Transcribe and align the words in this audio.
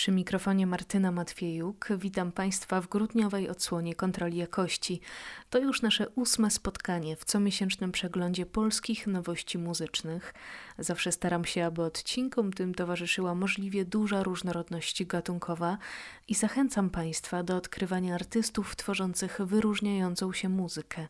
Przy 0.00 0.12
mikrofonie 0.12 0.66
Martyna 0.66 1.12
Matwiejuk 1.12 1.88
witam 1.98 2.32
Państwa 2.32 2.80
w 2.80 2.88
grudniowej 2.88 3.48
odsłonie 3.48 3.94
kontroli 3.94 4.36
jakości. 4.36 5.00
To 5.50 5.58
już 5.58 5.82
nasze 5.82 6.08
ósme 6.08 6.50
spotkanie 6.50 7.16
w 7.16 7.24
comiesięcznym 7.24 7.92
przeglądzie 7.92 8.46
polskich 8.46 9.06
nowości 9.06 9.58
muzycznych. 9.58 10.34
Zawsze 10.78 11.12
staram 11.12 11.44
się, 11.44 11.64
aby 11.64 11.82
odcinkom 11.82 12.52
tym 12.52 12.74
towarzyszyła 12.74 13.34
możliwie 13.34 13.84
duża 13.84 14.22
różnorodność 14.22 15.04
gatunkowa 15.04 15.78
i 16.28 16.34
zachęcam 16.34 16.90
Państwa 16.90 17.42
do 17.42 17.56
odkrywania 17.56 18.14
artystów 18.14 18.76
tworzących 18.76 19.38
wyróżniającą 19.44 20.32
się 20.32 20.48
muzykę. 20.48 21.08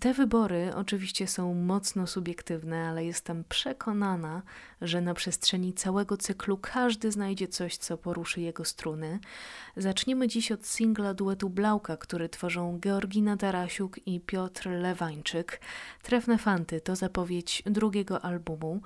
Te 0.00 0.14
wybory 0.14 0.72
oczywiście 0.74 1.26
są 1.26 1.54
mocno 1.54 2.06
subiektywne, 2.06 2.88
ale 2.88 3.04
jestem 3.04 3.44
przekonana, 3.48 4.42
że 4.80 5.00
na 5.00 5.14
przestrzeni 5.14 5.72
całego 5.72 6.16
cyklu 6.16 6.58
każdy 6.58 7.12
znajdzie 7.12 7.48
coś, 7.48 7.76
co 7.76 7.96
poruszy 8.16 8.40
jego 8.40 8.64
struny. 8.64 9.20
Zaczniemy 9.76 10.28
dziś 10.28 10.52
od 10.52 10.66
singla 10.66 11.14
duetu 11.14 11.50
Blauka, 11.50 11.96
który 11.96 12.28
tworzą 12.28 12.80
Georgina 12.80 13.36
Tarasiuk 13.36 14.06
i 14.06 14.20
Piotr 14.20 14.68
Lewańczyk. 14.68 15.60
Trefne 16.02 16.38
Fanty 16.38 16.80
to 16.80 16.96
zapowiedź 16.96 17.62
drugiego 17.66 18.24
albumu. 18.24 18.80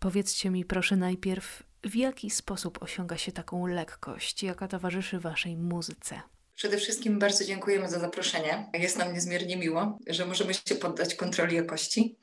Powiedzcie 0.00 0.50
mi 0.50 0.64
proszę 0.64 0.96
najpierw, 0.96 1.62
w 1.84 1.96
jaki 1.96 2.30
sposób 2.30 2.82
osiąga 2.82 3.16
się 3.16 3.32
taką 3.32 3.66
lekkość, 3.66 4.42
jaka 4.42 4.68
towarzyszy 4.68 5.20
waszej 5.20 5.56
muzyce? 5.56 6.33
Przede 6.54 6.76
wszystkim 6.76 7.18
bardzo 7.18 7.44
dziękujemy 7.44 7.88
za 7.88 7.98
zaproszenie. 7.98 8.70
Jest 8.74 8.98
nam 8.98 9.14
niezmiernie 9.14 9.56
miło, 9.56 9.98
że 10.06 10.26
możemy 10.26 10.54
się 10.54 10.74
poddać 10.74 11.14
kontroli 11.14 11.56
jakości. 11.56 12.16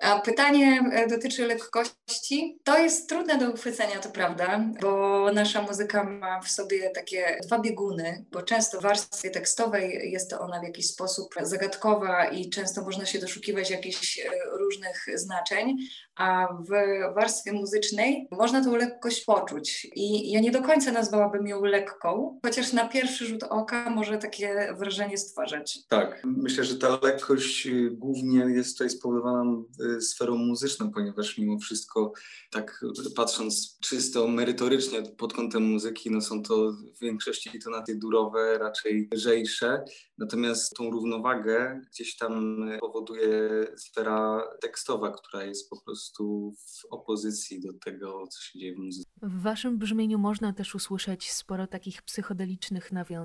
A 0.00 0.20
pytanie 0.20 0.90
e, 0.92 1.06
dotyczy 1.06 1.46
lekkości. 1.46 2.58
To 2.64 2.78
jest 2.78 3.08
trudne 3.08 3.38
do 3.38 3.50
uchwycenia, 3.50 3.98
to 3.98 4.08
prawda, 4.08 4.64
bo 4.80 5.32
nasza 5.32 5.62
muzyka 5.62 6.04
ma 6.04 6.40
w 6.40 6.48
sobie 6.48 6.90
takie 6.90 7.38
dwa 7.46 7.58
bieguny, 7.58 8.24
bo 8.32 8.42
często 8.42 8.80
w 8.80 8.82
warstwie 8.82 9.30
tekstowej 9.30 10.12
jest 10.12 10.30
to 10.30 10.40
ona 10.40 10.60
w 10.60 10.64
jakiś 10.64 10.86
sposób 10.86 11.34
zagadkowa 11.42 12.24
i 12.24 12.50
często 12.50 12.82
można 12.82 13.06
się 13.06 13.18
doszukiwać 13.18 13.70
jakichś 13.70 14.18
e, 14.18 14.30
różnych 14.58 15.06
znaczeń, 15.14 15.76
a 16.14 16.48
w 16.60 16.68
warstwie 17.14 17.52
muzycznej 17.52 18.28
można 18.30 18.64
tą 18.64 18.76
lekkość 18.76 19.24
poczuć. 19.24 19.86
I 19.94 20.30
ja 20.32 20.40
nie 20.40 20.50
do 20.50 20.62
końca 20.62 20.92
nazwałabym 20.92 21.46
ją 21.46 21.64
lekką, 21.64 22.40
chociaż 22.42 22.72
na 22.72 22.88
pierwszy 22.88 23.25
rzut 23.26 23.42
oka 23.42 23.90
może 23.90 24.18
takie 24.18 24.74
wrażenie 24.78 25.18
stwarzać. 25.18 25.78
Tak, 25.88 26.22
myślę, 26.24 26.64
że 26.64 26.78
ta 26.78 26.98
lekkość 27.02 27.66
y, 27.66 27.90
głównie 27.90 28.38
jest 28.38 28.78
tutaj 28.78 28.90
spowodowana 28.90 29.62
y, 29.96 30.00
sferą 30.00 30.36
muzyczną, 30.36 30.90
ponieważ 30.90 31.38
mimo 31.38 31.58
wszystko, 31.58 32.12
tak 32.50 32.84
patrząc 33.16 33.78
czysto 33.80 34.28
merytorycznie 34.28 35.02
pod 35.02 35.32
kątem 35.32 35.62
muzyki, 35.62 36.10
no 36.10 36.20
są 36.20 36.42
to 36.42 36.72
w 36.72 37.00
większości 37.00 37.58
tonaty 37.64 37.94
durowe, 37.94 38.58
raczej 38.58 39.08
lżejsze, 39.14 39.84
natomiast 40.18 40.76
tą 40.76 40.90
równowagę 40.90 41.80
gdzieś 41.92 42.16
tam 42.16 42.60
powoduje 42.80 43.48
sfera 43.76 44.42
tekstowa, 44.60 45.10
która 45.10 45.44
jest 45.44 45.70
po 45.70 45.80
prostu 45.80 46.16
prostu 46.16 46.52
w 46.56 46.84
opozycji 46.90 47.60
do 47.60 47.72
tego, 47.72 48.26
co 48.26 48.40
się 48.42 48.58
dzieje 48.58 48.74
w 48.74 48.78
muzyce. 48.78 49.10
W 49.22 49.42
waszym 49.42 49.78
brzmieniu 49.78 50.18
można 50.18 50.52
też 50.52 50.74
usłyszeć 50.74 51.32
sporo 51.32 51.66
takich 51.66 52.02
psychodelicznych 52.02 52.92
nawiązań, 52.92 53.15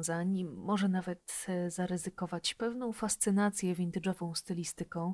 może 0.45 0.89
nawet 0.89 1.45
e, 1.47 1.71
zaryzykować 1.71 2.53
pewną 2.53 2.93
fascynację 2.93 3.75
vintage'ową 3.75 4.35
stylistyką. 4.35 5.13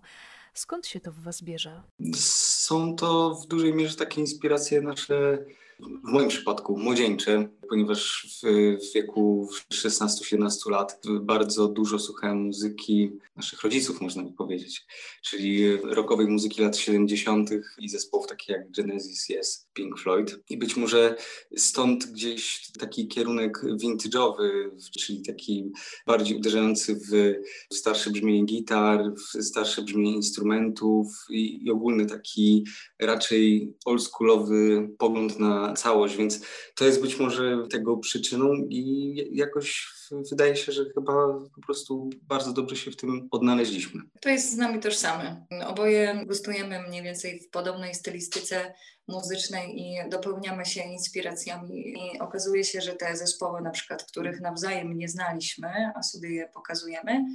Skąd 0.53 0.87
się 0.87 0.99
to 0.99 1.11
w 1.11 1.19
was 1.19 1.41
bierze? 1.41 1.83
Są 2.15 2.95
to 2.95 3.35
w 3.35 3.47
dużej 3.47 3.73
mierze 3.73 3.95
takie 3.95 4.21
inspiracje 4.21 4.81
nasze 4.81 5.45
w 5.79 6.11
moim 6.11 6.29
przypadku 6.29 6.77
młodzieńcze, 6.77 7.49
ponieważ 7.69 8.27
w, 8.43 8.47
w 8.89 8.93
wieku 8.93 9.49
16-17 9.73 10.71
lat 10.71 11.01
bardzo 11.21 11.67
dużo 11.67 11.99
słuchałem 11.99 12.37
muzyki 12.37 13.11
naszych 13.35 13.61
rodziców, 13.61 14.01
można 14.01 14.23
by 14.23 14.31
powiedzieć, 14.33 14.85
czyli 15.23 15.77
rockowej 15.77 16.27
muzyki 16.27 16.61
lat 16.61 16.77
70. 16.77 17.49
i 17.79 17.89
zespołów 17.89 18.27
takich 18.27 18.49
jak 18.49 18.71
Genesis, 18.71 19.29
Yes, 19.29 19.67
Pink 19.73 19.99
Floyd. 19.99 20.39
I 20.49 20.57
być 20.57 20.77
może 20.77 21.15
stąd 21.55 22.05
gdzieś 22.05 22.71
taki 22.79 23.07
kierunek 23.07 23.61
vintage'owy, 23.63 24.69
czyli 24.99 25.21
taki 25.21 25.71
bardziej 26.07 26.37
uderzający 26.37 26.95
w 26.95 27.35
starsze 27.75 28.09
brzmienie 28.09 28.45
gitar, 28.45 29.13
w 29.15 29.43
starsze 29.43 29.81
brzmienie 29.81 30.15
instrumentów 30.15 31.07
i, 31.29 31.65
i 31.65 31.71
ogólny 31.71 32.05
taki 32.05 32.63
raczej 32.99 33.73
oldschoolowy 33.85 34.89
pogląd 34.97 35.39
na 35.39 35.66
całość, 35.73 36.15
więc 36.15 36.45
to 36.75 36.85
jest 36.85 37.01
być 37.01 37.19
może 37.19 37.57
tego 37.71 37.97
przyczyną 37.97 38.53
i 38.69 39.15
jakoś 39.31 39.96
wydaje 40.29 40.55
się, 40.55 40.71
że 40.71 40.85
chyba 40.93 41.13
po 41.55 41.61
prostu 41.65 42.09
bardzo 42.21 42.53
dobrze 42.53 42.75
się 42.75 42.91
w 42.91 42.95
tym 42.95 43.27
odnaleźliśmy. 43.31 44.01
To 44.21 44.29
jest 44.29 44.51
z 44.51 44.57
nami 44.57 44.79
tożsame. 44.79 45.45
Oboje 45.67 46.23
gustujemy 46.25 46.87
mniej 46.87 47.03
więcej 47.03 47.39
w 47.39 47.49
podobnej 47.49 47.95
stylistyce 47.95 48.73
muzycznej 49.07 49.81
i 49.81 50.09
dopełniamy 50.09 50.65
się 50.65 50.81
inspiracjami 50.81 51.89
i 51.89 52.19
okazuje 52.19 52.63
się, 52.63 52.81
że 52.81 52.93
te 52.93 53.17
zespoły 53.17 53.61
na 53.61 53.69
przykład, 53.69 54.03
których 54.03 54.41
nawzajem 54.41 54.97
nie 54.97 55.09
znaliśmy, 55.09 55.91
a 55.95 56.03
sobie 56.03 56.29
je 56.29 56.49
pokazujemy, 56.53 57.25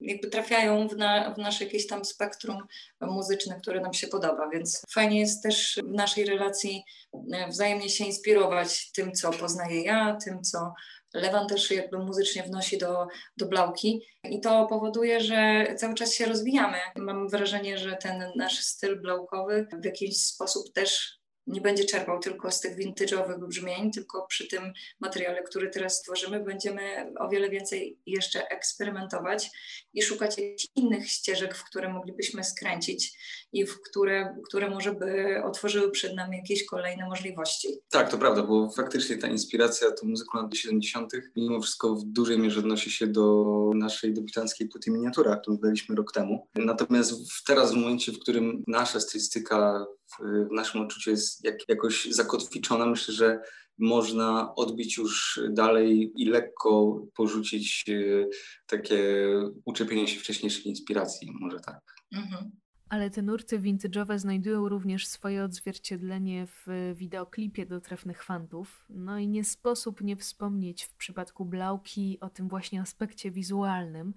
jakby 0.00 0.28
trafiają 0.28 0.88
w, 0.88 0.96
na, 0.96 1.34
w 1.34 1.38
nasze 1.38 1.64
jakieś 1.64 1.86
tam 1.86 2.04
spektrum 2.04 2.56
muzyczne, 3.00 3.60
które 3.62 3.80
nam 3.80 3.92
się 3.92 4.06
podoba, 4.06 4.48
więc 4.48 4.82
fajnie 4.90 5.20
jest 5.20 5.42
też 5.42 5.80
w 5.84 5.92
naszej 5.92 6.24
relacji 6.24 6.84
e, 7.32 7.48
wzajemnie 7.48 7.88
się 7.88 8.04
inspirować 8.04 8.92
tym, 8.92 9.12
co 9.12 9.30
poznaję 9.30 9.82
ja, 9.82 10.18
tym, 10.24 10.42
co 10.42 10.72
Lewan 11.14 11.46
też 11.46 11.70
jakby 11.70 11.98
muzycznie 11.98 12.42
wnosi 12.42 12.78
do, 12.78 13.06
do 13.36 13.46
Blauki 13.46 14.06
i 14.24 14.40
to 14.40 14.66
powoduje, 14.66 15.20
że 15.20 15.66
cały 15.76 15.94
czas 15.94 16.14
się 16.14 16.26
rozwijamy. 16.26 16.78
Mam 16.96 17.28
wrażenie, 17.28 17.78
że 17.78 17.96
ten 17.96 18.32
nasz 18.36 18.58
styl 18.58 19.00
blaukowy 19.00 19.66
w 19.80 19.84
jakiś 19.84 20.16
sposób 20.16 20.72
też 20.72 21.21
nie 21.46 21.60
będzie 21.60 21.84
czerpał 21.84 22.20
tylko 22.20 22.50
z 22.50 22.60
tych 22.60 22.76
vintage'owych 22.76 23.46
brzmień, 23.48 23.90
tylko 23.90 24.26
przy 24.26 24.48
tym 24.48 24.72
materiale, 25.00 25.42
który 25.42 25.70
teraz 25.70 26.02
tworzymy, 26.02 26.40
będziemy 26.40 27.12
o 27.18 27.28
wiele 27.28 27.50
więcej 27.50 27.98
jeszcze 28.06 28.48
eksperymentować 28.48 29.50
i 29.94 30.02
szukać 30.02 30.36
innych 30.76 31.08
ścieżek, 31.08 31.54
w 31.54 31.64
które 31.64 31.92
moglibyśmy 31.92 32.44
skręcić 32.44 33.18
i 33.52 33.66
w 33.66 33.80
które, 33.80 34.36
które 34.48 34.70
może 34.70 34.92
by 34.94 35.42
otworzyły 35.44 35.90
przed 35.90 36.16
nami 36.16 36.36
jakieś 36.36 36.66
kolejne 36.66 37.06
możliwości. 37.06 37.68
Tak, 37.90 38.10
to 38.10 38.18
prawda, 38.18 38.42
bo 38.42 38.70
faktycznie 38.70 39.18
ta 39.18 39.28
inspiracja 39.28 39.90
tą 39.90 40.06
muzyką 40.06 40.42
lat 40.42 40.56
70. 40.56 41.12
mimo 41.36 41.60
wszystko 41.60 41.94
w 41.94 42.04
dużej 42.04 42.38
mierze 42.38 42.60
odnosi 42.60 42.90
się 42.90 43.06
do 43.06 43.44
naszej 43.74 44.14
debiutanckiej 44.14 44.68
płyty 44.68 44.90
miniatura, 44.90 45.36
którą 45.36 45.56
wydaliśmy 45.56 45.96
rok 45.96 46.12
temu. 46.12 46.48
Natomiast 46.54 47.14
teraz 47.46 47.72
w 47.72 47.76
momencie, 47.76 48.12
w 48.12 48.18
którym 48.18 48.64
nasza 48.66 49.00
stylistyka 49.00 49.86
w 50.20 50.52
naszym 50.52 50.80
odczuciu 50.80 51.10
jest 51.10 51.44
jak, 51.44 51.68
jakoś 51.68 52.04
zakotwiczona. 52.04 52.86
Myślę, 52.86 53.14
że 53.14 53.40
można 53.78 54.54
odbić 54.54 54.96
już 54.96 55.40
dalej 55.50 56.12
i 56.16 56.24
lekko 56.24 57.02
porzucić 57.14 57.84
e, 57.88 58.26
takie 58.66 59.26
uczepienie 59.64 60.08
się 60.08 60.20
wcześniejszych 60.20 60.66
inspiracji, 60.66 61.32
może 61.40 61.60
tak. 61.60 61.80
Mhm. 62.14 62.50
Ale 62.92 63.10
te 63.10 63.22
nurty 63.22 63.58
vintage'owe 63.58 64.18
znajdują 64.18 64.68
również 64.68 65.06
swoje 65.06 65.44
odzwierciedlenie 65.44 66.46
w 66.46 66.92
wideoklipie 66.94 67.66
do 67.66 67.80
trefnych 67.80 68.22
fantów. 68.22 68.86
No 68.88 69.18
i 69.18 69.28
nie 69.28 69.44
sposób 69.44 70.00
nie 70.00 70.16
wspomnieć 70.16 70.84
w 70.84 70.94
przypadku 70.94 71.44
Blauki 71.44 72.18
o 72.20 72.30
tym 72.30 72.48
właśnie 72.48 72.80
aspekcie 72.80 73.30
wizualnym. 73.30 74.14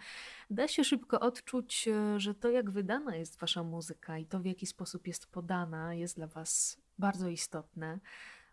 Da 0.49 0.67
się 0.67 0.83
szybko 0.83 1.19
odczuć, 1.19 1.89
że 2.17 2.35
to 2.35 2.49
jak 2.49 2.71
wydana 2.71 3.15
jest 3.15 3.39
wasza 3.39 3.63
muzyka 3.63 4.17
i 4.17 4.25
to 4.25 4.39
w 4.39 4.45
jaki 4.45 4.65
sposób 4.65 5.07
jest 5.07 5.27
podana 5.27 5.93
jest 5.93 6.15
dla 6.15 6.27
was 6.27 6.81
bardzo 6.99 7.29
istotne. 7.29 7.99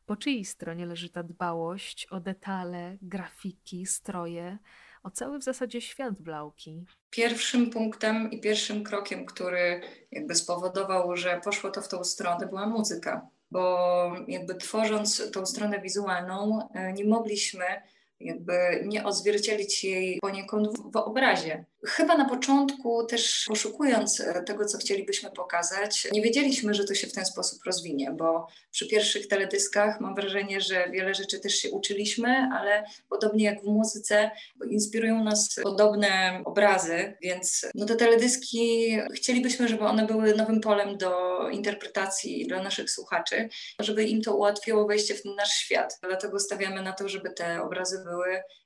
Po 0.07 0.17
czyjej 0.17 0.45
stronie 0.45 0.87
leży 0.87 1.09
ta 1.09 1.23
dbałość 1.23 2.07
o 2.07 2.21
detale, 2.21 2.99
grafiki, 3.03 3.87
stroje? 3.87 4.59
O 5.03 5.11
cały 5.11 5.39
w 5.39 5.43
zasadzie 5.43 5.81
świat 5.81 6.15
Blauki. 6.21 6.85
Pierwszym 7.11 7.71
punktem 7.71 8.31
i 8.31 8.41
pierwszym 8.41 8.85
krokiem, 8.85 9.27
który 9.27 9.81
jakby 10.11 10.35
spowodował, 10.35 11.17
że 11.17 11.41
poszło 11.45 11.71
to 11.71 11.83
w 11.83 11.89
tą 11.89 12.05
stronę, 12.05 12.47
była 12.47 12.67
muzyka, 12.67 13.27
bo 13.51 14.17
jakby 14.29 14.55
tworząc 14.55 15.31
tą 15.31 15.47
stronę 15.47 15.81
wizualną, 15.81 16.69
e, 16.75 16.93
nie 16.93 17.05
mogliśmy 17.05 17.65
jakby 18.25 18.53
nie 18.85 19.05
odzwierciedlić 19.05 19.85
jej 19.85 20.19
poniekąd 20.21 20.69
w, 20.69 20.93
w 20.93 20.97
obrazie. 20.97 21.65
Chyba 21.87 22.17
na 22.17 22.29
początku 22.29 23.07
też 23.07 23.45
poszukując 23.49 24.21
e, 24.21 24.43
tego, 24.43 24.65
co 24.65 24.79
chcielibyśmy 24.79 25.31
pokazać, 25.31 26.09
nie 26.13 26.23
wiedzieliśmy, 26.23 26.75
że 26.75 26.85
to 26.85 26.95
się 26.95 27.07
w 27.07 27.13
ten 27.13 27.25
sposób 27.25 27.59
rozwinie, 27.67 28.11
bo 28.19 28.47
przy 28.71 28.89
pierwszych 28.89 29.27
teledyskach 29.27 30.01
mam 30.01 30.15
wrażenie, 30.15 30.61
że 30.61 30.91
wiele 30.91 31.15
rzeczy 31.15 31.41
też 31.41 31.55
się 31.55 31.71
uczyliśmy, 31.71 32.49
ale 32.53 32.85
podobnie 33.09 33.45
jak 33.45 33.63
w 33.63 33.67
muzyce 33.67 34.31
inspirują 34.71 35.25
nas 35.25 35.61
podobne 35.63 36.43
obrazy, 36.45 37.17
więc 37.23 37.67
no 37.75 37.87
te 37.87 37.97
teledyski 37.97 38.97
chcielibyśmy, 39.15 39.69
żeby 39.69 39.85
one 39.85 40.07
były 40.07 40.35
nowym 40.35 40.61
polem 40.61 40.99
do 40.99 41.13
interpretacji 41.49 42.47
dla 42.47 42.63
naszych 42.63 42.91
słuchaczy, 42.91 43.49
żeby 43.81 44.05
im 44.05 44.23
to 44.23 44.37
ułatwiło 44.37 44.87
wejście 44.87 45.15
w 45.15 45.23
ten 45.23 45.35
nasz 45.35 45.53
świat. 45.53 45.99
Dlatego 46.03 46.39
stawiamy 46.41 46.83
na 46.83 46.93
to, 46.93 47.09
żeby 47.09 47.31
te 47.31 47.63
obrazy 47.63 48.05
były 48.05 48.12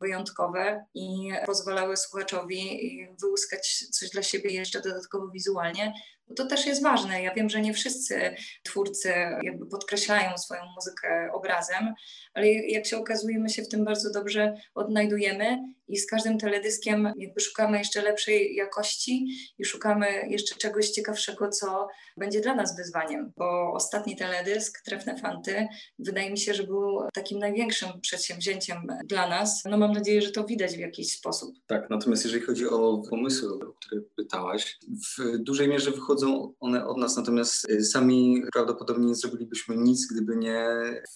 wyjątkowe 0.01 0.85
i 0.95 1.33
pozwalały 1.47 1.97
słuchaczowi 1.97 2.81
wyłuskać 3.21 3.85
coś 3.93 4.11
dla 4.11 4.23
siebie 4.23 4.51
jeszcze 4.51 4.81
dodatkowo 4.81 5.29
wizualnie, 5.29 5.93
to 6.37 6.47
też 6.47 6.67
jest 6.67 6.83
ważne. 6.83 7.23
Ja 7.23 7.35
wiem, 7.35 7.51
że 7.51 7.61
nie 7.61 7.75
wszyscy 7.75 8.35
twórcy 8.63 9.13
jakby 9.43 9.67
podkreślają 9.67 10.39
swoją 10.39 10.61
muzykę 10.77 11.31
obrazem, 11.33 11.95
ale 12.35 12.47
jak 12.49 12.87
się 12.87 12.97
okazuje, 12.97 13.39
my 13.39 13.49
się 13.49 13.63
w 13.63 13.69
tym 13.69 13.85
bardzo 13.85 14.13
dobrze 14.13 14.55
odnajdujemy 14.75 15.59
i 15.89 15.97
z 15.97 16.07
każdym 16.07 16.39
teledyskiem 16.39 17.13
jakby 17.17 17.41
szukamy 17.41 17.79
jeszcze 17.79 18.03
lepszej 18.03 18.55
jakości 18.55 19.27
i 19.59 19.65
szukamy 19.65 20.07
jeszcze 20.29 20.55
czegoś 20.55 20.91
ciekawszego, 20.91 21.49
co 21.49 21.89
będzie 22.17 22.41
dla 22.41 22.55
nas 22.55 22.77
wyzwaniem, 22.77 23.33
bo 23.37 23.73
ostatni 23.73 24.17
teledysk, 24.17 24.83
Trefne 24.85 25.17
Fanty, 25.17 25.67
wydaje 25.99 26.31
mi 26.31 26.39
się, 26.39 26.55
że 26.55 26.63
był 26.63 27.01
takim 27.15 27.39
największym 27.39 28.01
przedsięwzięciem 28.01 28.87
dla 29.05 29.29
nas. 29.29 29.63
No 29.65 29.77
mam 29.77 29.93
nadzieję, 29.93 30.23
że 30.23 30.31
to 30.31 30.45
widać 30.45 30.77
w 30.77 30.81
jakiś 30.81 31.13
sposób. 31.13 31.55
Tak, 31.67 31.91
natomiast 31.91 32.25
jeżeli 32.25 32.43
chodzi 32.45 32.69
o 32.69 33.03
pomysły, 33.11 33.49
o 33.49 33.73
które 33.73 34.01
pytałaś, 34.17 34.79
w 35.19 35.39
dużej 35.39 35.69
mierze 35.69 35.93
wychodzą 36.17 36.53
one 36.61 36.87
od 36.87 36.97
nas, 36.97 37.17
natomiast 37.17 37.67
sami 37.83 38.43
prawdopodobnie 38.53 39.07
nie 39.07 39.15
zrobilibyśmy 39.15 39.77
nic, 39.77 40.07
gdyby 40.13 40.37
nie 40.37 40.69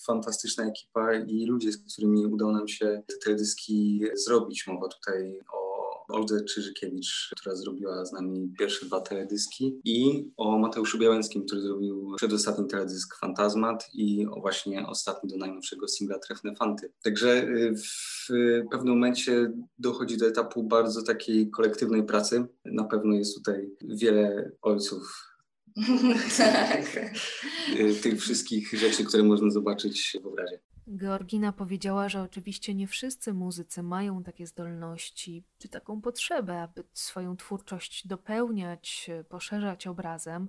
fantastyczna 0.06 0.64
ekipa 0.64 1.14
i 1.14 1.46
ludzie, 1.46 1.72
z 1.72 1.92
którymi 1.92 2.26
udało 2.26 2.52
nam 2.52 2.68
się 2.68 3.02
te 3.06 3.14
teledyski 3.24 4.02
zrobić. 4.26 4.66
Mowa 4.66 4.88
tutaj 4.88 5.38
o 5.52 5.69
Oldze 6.12 6.44
Czyżykiewicz, 6.44 7.30
która 7.36 7.56
zrobiła 7.56 8.04
z 8.04 8.12
nami 8.12 8.52
pierwsze 8.58 8.86
dwa 8.86 9.00
teledyski 9.00 9.80
i 9.84 10.28
o 10.36 10.58
Mateuszu 10.58 10.98
Białęckim, 10.98 11.46
który 11.46 11.60
zrobił 11.60 12.14
przedostatni 12.16 12.66
teledysk 12.66 13.16
Fantazmat 13.18 13.88
i 13.94 14.26
o 14.26 14.40
właśnie 14.40 14.86
ostatni 14.86 15.30
do 15.30 15.36
najnowszego 15.36 15.88
singla 15.88 16.18
Trefne 16.18 16.54
Fanty. 16.56 16.92
Także 17.02 17.42
y, 17.42 17.74
w 17.76 18.28
pewnym 18.70 18.94
momencie 18.94 19.52
dochodzi 19.78 20.16
do 20.16 20.26
etapu 20.26 20.64
bardzo 20.64 21.02
takiej 21.02 21.50
kolektywnej 21.50 22.02
pracy. 22.02 22.46
Na 22.64 22.84
pewno 22.84 23.14
jest 23.14 23.34
tutaj 23.34 23.70
wiele 23.82 24.50
ojców 24.62 25.30
tak. 26.38 27.12
Y, 27.78 27.94
tych 27.94 28.20
wszystkich 28.20 28.72
rzeczy, 28.78 29.04
które 29.04 29.22
można 29.22 29.50
zobaczyć 29.50 30.16
w 30.22 30.26
obrazie. 30.26 30.60
Georgina 30.96 31.52
powiedziała, 31.52 32.08
że 32.08 32.22
oczywiście 32.22 32.74
nie 32.74 32.86
wszyscy 32.86 33.34
muzycy 33.34 33.82
mają 33.82 34.22
takie 34.22 34.46
zdolności 34.46 35.44
czy 35.58 35.68
taką 35.68 36.00
potrzebę, 36.00 36.62
aby 36.62 36.84
swoją 36.92 37.36
twórczość 37.36 38.06
dopełniać, 38.06 39.10
poszerzać 39.28 39.86
obrazem. 39.86 40.48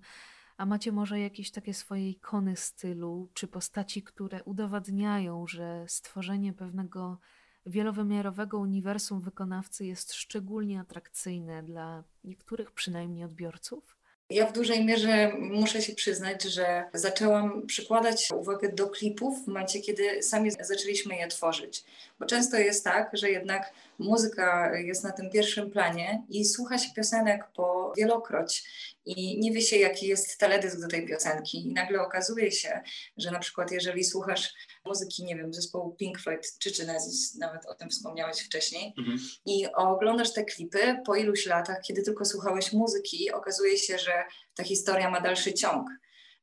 A 0.58 0.66
macie 0.66 0.92
może 0.92 1.20
jakieś 1.20 1.52
takie 1.52 1.74
swoje 1.74 2.10
ikony 2.10 2.56
stylu 2.56 3.30
czy 3.34 3.48
postaci, 3.48 4.04
które 4.04 4.44
udowadniają, 4.44 5.48
że 5.48 5.86
stworzenie 5.88 6.54
pewnego 6.54 7.20
wielowymiarowego 7.66 8.60
uniwersum 8.60 9.22
wykonawcy 9.22 9.86
jest 9.86 10.14
szczególnie 10.14 10.80
atrakcyjne 10.80 11.64
dla 11.64 12.04
niektórych 12.24 12.72
przynajmniej 12.72 13.24
odbiorców? 13.24 14.01
Ja 14.32 14.46
w 14.46 14.54
dużej 14.54 14.86
mierze 14.86 15.32
muszę 15.40 15.82
się 15.82 15.96
przyznać, 15.96 16.44
że 16.44 16.84
zaczęłam 16.94 17.68
przykładać 17.68 18.30
uwagę 18.36 18.70
do 18.70 18.90
klipów 18.90 19.44
w 19.44 19.48
momencie, 19.48 19.82
kiedy 19.82 20.24
sami 20.24 20.52
zaczęliśmy 20.52 21.16
je 21.16 21.28
tworzyć. 21.28 21.84
Bo 22.20 22.26
często 22.26 22.58
jest 22.58 22.84
tak, 22.84 23.10
że 23.14 23.30
jednak 23.30 23.74
muzyka 24.00 24.76
jest 24.78 25.04
na 25.04 25.12
tym 25.12 25.30
pierwszym 25.30 25.72
planie 25.72 26.24
i 26.30 26.46
słucha 26.46 26.78
się 26.78 26.94
piosenek 26.96 27.48
po 27.56 27.94
wielokroć 27.98 28.64
i 29.06 29.40
nie 29.40 29.52
wie 29.52 29.62
się, 29.62 29.78
jaki 29.78 30.08
jest 30.08 30.38
teledysk 30.38 30.80
do 30.80 30.88
tej 30.88 31.08
piosenki. 31.08 31.68
I 31.68 31.74
nagle 31.74 32.02
okazuje 32.02 32.52
się, 32.52 32.82
że 33.18 33.32
na 33.32 33.40
przykład 33.40 33.72
jeżeli 33.72 34.04
słuchasz 34.04 34.54
muzyki, 34.86 35.24
nie 35.24 35.36
wiem, 35.36 35.54
zespołu 35.54 35.96
Pink 35.96 36.20
Floyd 36.20 36.58
czy 36.60 36.72
Genesis, 36.78 37.36
nawet 37.36 37.66
o 37.66 37.76
tym 37.76 37.90
wspomniałeś 37.90 38.40
wcześniej, 38.40 38.94
mhm. 38.98 39.20
i 39.46 39.68
oglądasz 39.74 40.34
te 40.34 40.44
klipy 40.44 40.98
po 41.06 41.16
iluś 41.16 41.46
latach, 41.46 41.82
kiedy 41.82 42.02
tylko 42.02 42.26
słuchałeś 42.26 42.74
muzyki, 42.74 43.32
okazuje 43.32 43.78
się, 43.78 43.98
że 43.98 44.24
ta 44.56 44.64
historia 44.64 45.10
ma 45.10 45.22
dalszy 45.22 45.54
ciąg. 45.54 45.88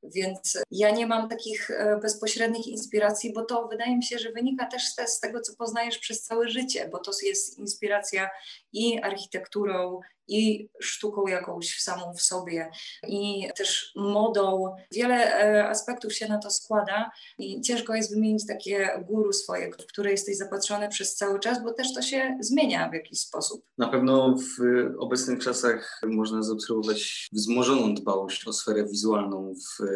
Więc 0.02 0.58
ja 0.70 0.90
nie 0.90 1.06
mam 1.06 1.28
takich 1.28 1.70
e, 1.70 1.98
bezpośrednich 2.02 2.66
inspiracji, 2.66 3.32
bo 3.32 3.44
to 3.44 3.68
wydaje 3.68 3.96
mi 3.96 4.04
się, 4.04 4.18
że 4.18 4.32
wynika 4.32 4.66
też 4.66 4.82
z 5.06 5.20
tego, 5.20 5.40
co 5.40 5.56
poznajesz 5.56 5.98
przez 5.98 6.22
całe 6.22 6.48
życie, 6.48 6.88
bo 6.92 6.98
to 6.98 7.12
jest 7.22 7.58
inspiracja 7.58 8.30
i 8.72 9.00
architekturą, 9.02 10.00
i 10.28 10.68
sztuką 10.80 11.26
jakąś 11.26 11.80
samą 11.80 12.14
w 12.14 12.22
sobie, 12.22 12.70
i 13.08 13.48
też 13.56 13.92
modą. 13.96 14.74
Wiele 14.92 15.14
e, 15.14 15.68
aspektów 15.68 16.14
się 16.14 16.28
na 16.28 16.38
to 16.38 16.50
składa 16.50 17.10
i 17.38 17.60
ciężko 17.60 17.94
jest 17.94 18.14
wymienić 18.14 18.46
takie 18.46 19.04
guru 19.08 19.32
swoje, 19.32 19.72
w 19.72 19.86
które 19.86 20.10
jesteś 20.10 20.36
zapatrzony 20.36 20.88
przez 20.88 21.14
cały 21.14 21.40
czas, 21.40 21.62
bo 21.64 21.72
też 21.72 21.94
to 21.94 22.02
się 22.02 22.38
zmienia 22.40 22.90
w 22.90 22.94
jakiś 22.94 23.20
sposób. 23.20 23.64
Na 23.78 23.88
pewno 23.88 24.36
w 24.36 24.62
obecnych 24.98 25.38
czasach 25.38 26.00
można 26.06 26.42
zaobserwować 26.42 27.28
wzmożoną 27.32 27.94
dbałość 27.94 28.48
o 28.48 28.52
sferę 28.52 28.86
wizualną 28.86 29.54
w 29.54 29.82
e, 29.82 29.86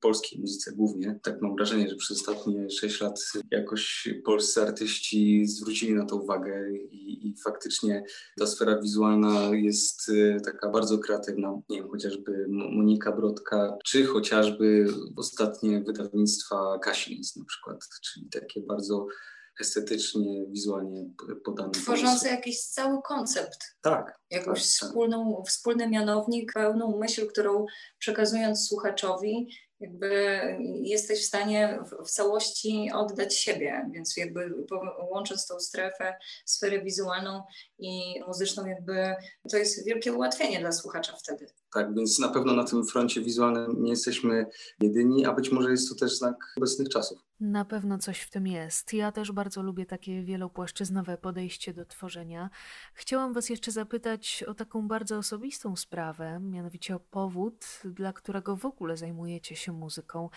polskiej 0.00 0.40
muzyce 0.40 0.72
głównie. 0.72 1.18
Tak 1.22 1.42
mam 1.42 1.56
wrażenie, 1.56 1.88
że 1.88 1.96
przez 1.96 2.20
ostatnie 2.20 2.70
6 2.70 3.00
lat 3.00 3.20
jakoś 3.50 4.08
polscy 4.24 4.62
artyści 4.62 5.46
zwrócili 5.46 5.94
na 5.94 6.06
to 6.06 6.16
uwagę 6.16 6.72
i, 6.72 7.28
i 7.28 7.34
faktycznie 7.44 8.04
ta 8.38 8.46
sfera 8.46 8.80
wizualna 8.80 9.50
jest 9.52 9.71
jest 9.72 10.08
y, 10.08 10.36
taka 10.44 10.68
bardzo 10.68 10.98
kreatywna. 10.98 11.60
Nie 11.68 11.78
wiem, 11.78 11.88
chociażby 11.90 12.46
Monika 12.48 13.12
Brodka, 13.12 13.78
czy 13.84 14.06
chociażby 14.06 14.86
ostatnie 15.16 15.80
wydawnictwa 15.80 16.78
Kasilins 16.78 17.36
na 17.36 17.44
przykład, 17.44 17.78
czyli 18.02 18.28
takie 18.28 18.60
bardzo 18.60 19.06
estetycznie, 19.60 20.46
wizualnie 20.46 21.10
podane. 21.44 21.70
Tworzące 21.70 22.28
jakiś 22.28 22.60
cały 22.60 23.02
koncept. 23.02 23.58
Tak. 23.80 24.20
Jakąś 24.30 24.58
tak, 24.58 24.68
wspólną, 24.68 25.36
tak. 25.36 25.48
wspólny 25.48 25.88
mianownik, 25.88 26.52
pełną 26.52 26.98
myśl, 26.98 27.26
którą 27.26 27.66
przekazując 27.98 28.68
słuchaczowi, 28.68 29.48
jakby 29.82 30.40
jesteś 30.82 31.20
w 31.20 31.26
stanie 31.26 31.78
w, 31.84 32.06
w, 32.06 32.10
całości 32.10 32.90
oddać 32.94 33.36
siebie, 33.36 33.90
więc 33.92 34.16
jakby 34.16 34.54
łącząc 35.10 35.46
tą 35.46 35.60
strefę, 35.60 36.14
sferę 36.44 36.82
wizualną 36.82 37.42
i 37.78 38.20
muzyczną, 38.26 38.66
jakby 38.66 39.14
to 39.50 39.56
jest 39.56 39.86
wielkie 39.86 40.12
ułatwienie 40.12 40.60
dla 40.60 40.72
słuchacza 40.72 41.16
wtedy. 41.16 41.46
Tak, 41.72 41.94
więc 41.94 42.18
na 42.18 42.28
pewno 42.28 42.52
na 42.52 42.64
tym 42.64 42.86
froncie 42.86 43.20
wizualnym 43.20 43.82
nie 43.82 43.90
jesteśmy 43.90 44.46
jedyni, 44.80 45.26
a 45.26 45.32
być 45.32 45.50
może 45.50 45.70
jest 45.70 45.88
to 45.88 45.94
też 45.94 46.18
znak 46.18 46.36
obecnych 46.56 46.88
czasów. 46.88 47.18
Na 47.40 47.64
pewno 47.64 47.98
coś 47.98 48.20
w 48.20 48.30
tym 48.30 48.46
jest. 48.46 48.92
Ja 48.92 49.12
też 49.12 49.32
bardzo 49.32 49.62
lubię 49.62 49.86
takie 49.86 50.22
wielopłaszczyznowe 50.22 51.18
podejście 51.18 51.74
do 51.74 51.84
tworzenia. 51.84 52.50
Chciałam 52.94 53.32
Was 53.32 53.48
jeszcze 53.48 53.70
zapytać 53.70 54.44
o 54.48 54.54
taką 54.54 54.88
bardzo 54.88 55.18
osobistą 55.18 55.76
sprawę, 55.76 56.40
mianowicie 56.40 56.96
o 56.96 57.00
powód, 57.00 57.64
dla 57.84 58.12
którego 58.12 58.56
w 58.56 58.66
ogóle 58.66 58.96
zajmujecie 58.96 59.56
się 59.56 59.72
muzyką. 59.72 60.28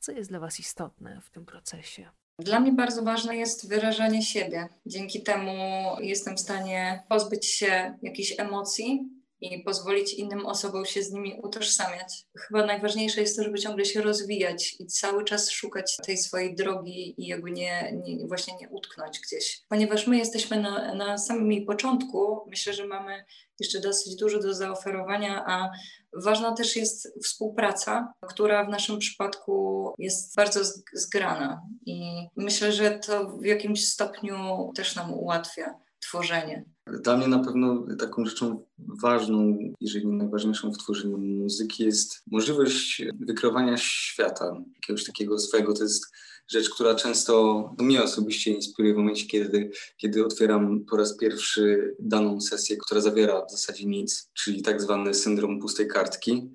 Co 0.00 0.12
jest 0.12 0.30
dla 0.30 0.40
Was 0.40 0.60
istotne 0.60 1.20
w 1.24 1.30
tym 1.30 1.46
procesie? 1.46 2.10
Dla 2.38 2.60
mnie 2.60 2.72
bardzo 2.72 3.02
ważne 3.02 3.36
jest 3.36 3.68
wyrażanie 3.68 4.22
siebie. 4.22 4.68
Dzięki 4.86 5.22
temu 5.22 5.52
jestem 6.00 6.36
w 6.36 6.40
stanie 6.40 7.02
pozbyć 7.08 7.46
się 7.46 7.98
jakichś 8.02 8.34
emocji, 8.38 9.08
i 9.44 9.62
pozwolić 9.62 10.14
innym 10.14 10.46
osobom 10.46 10.86
się 10.86 11.02
z 11.02 11.12
nimi 11.12 11.40
utożsamiać. 11.42 12.26
Chyba 12.38 12.66
najważniejsze 12.66 13.20
jest 13.20 13.36
to, 13.36 13.42
żeby 13.42 13.58
ciągle 13.58 13.84
się 13.84 14.02
rozwijać 14.02 14.76
i 14.80 14.86
cały 14.86 15.24
czas 15.24 15.50
szukać 15.50 15.96
tej 16.06 16.18
swojej 16.18 16.54
drogi 16.54 17.14
i 17.18 17.26
jakby 17.26 17.50
nie, 17.50 17.92
nie 18.04 18.26
właśnie 18.26 18.56
nie 18.60 18.68
utknąć 18.68 19.20
gdzieś. 19.20 19.62
Ponieważ 19.68 20.06
my 20.06 20.16
jesteśmy 20.18 20.60
na, 20.60 20.94
na 20.94 21.18
samym 21.18 21.52
jej 21.52 21.64
początku, 21.64 22.46
myślę, 22.50 22.72
że 22.72 22.86
mamy 22.86 23.24
jeszcze 23.60 23.80
dosyć 23.80 24.16
dużo 24.16 24.40
do 24.40 24.54
zaoferowania, 24.54 25.44
a 25.46 25.70
ważna 26.12 26.52
też 26.52 26.76
jest 26.76 27.08
współpraca, 27.24 28.12
która 28.28 28.64
w 28.64 28.68
naszym 28.68 28.98
przypadku 28.98 29.94
jest 29.98 30.36
bardzo 30.36 30.60
zgrana 30.92 31.62
i 31.86 32.26
myślę, 32.36 32.72
że 32.72 32.90
to 32.90 33.28
w 33.28 33.44
jakimś 33.44 33.88
stopniu 33.88 34.72
też 34.76 34.96
nam 34.96 35.14
ułatwia 35.14 35.74
tworzenie. 36.00 36.64
Dla 36.86 37.16
mnie 37.16 37.28
na 37.28 37.38
pewno 37.38 37.86
taką 37.98 38.26
rzeczą 38.26 38.64
ważną, 38.78 39.58
jeżeli 39.80 40.06
nie 40.06 40.16
najważniejszą 40.16 40.72
w 40.72 40.78
tworzeniu 40.78 41.18
muzyki 41.18 41.84
jest 41.84 42.22
możliwość 42.30 43.02
wykreowania 43.20 43.76
świata, 43.76 44.56
jakiegoś 44.74 45.04
takiego 45.04 45.38
swojego. 45.38 45.74
To 45.74 45.82
jest 45.82 46.06
rzecz, 46.48 46.70
która 46.70 46.94
często 46.94 47.74
mnie 47.78 48.02
osobiście 48.02 48.50
inspiruje 48.50 48.94
w 48.94 48.96
momencie, 48.96 49.26
kiedy, 49.26 49.70
kiedy 49.96 50.24
otwieram 50.24 50.84
po 50.84 50.96
raz 50.96 51.16
pierwszy 51.16 51.94
daną 51.98 52.40
sesję, 52.40 52.76
która 52.76 53.00
zawiera 53.00 53.46
w 53.46 53.50
zasadzie 53.50 53.86
nic, 53.86 54.30
czyli 54.34 54.62
tak 54.62 54.82
zwany 54.82 55.14
syndrom 55.14 55.60
pustej 55.60 55.88
kartki 55.88 56.50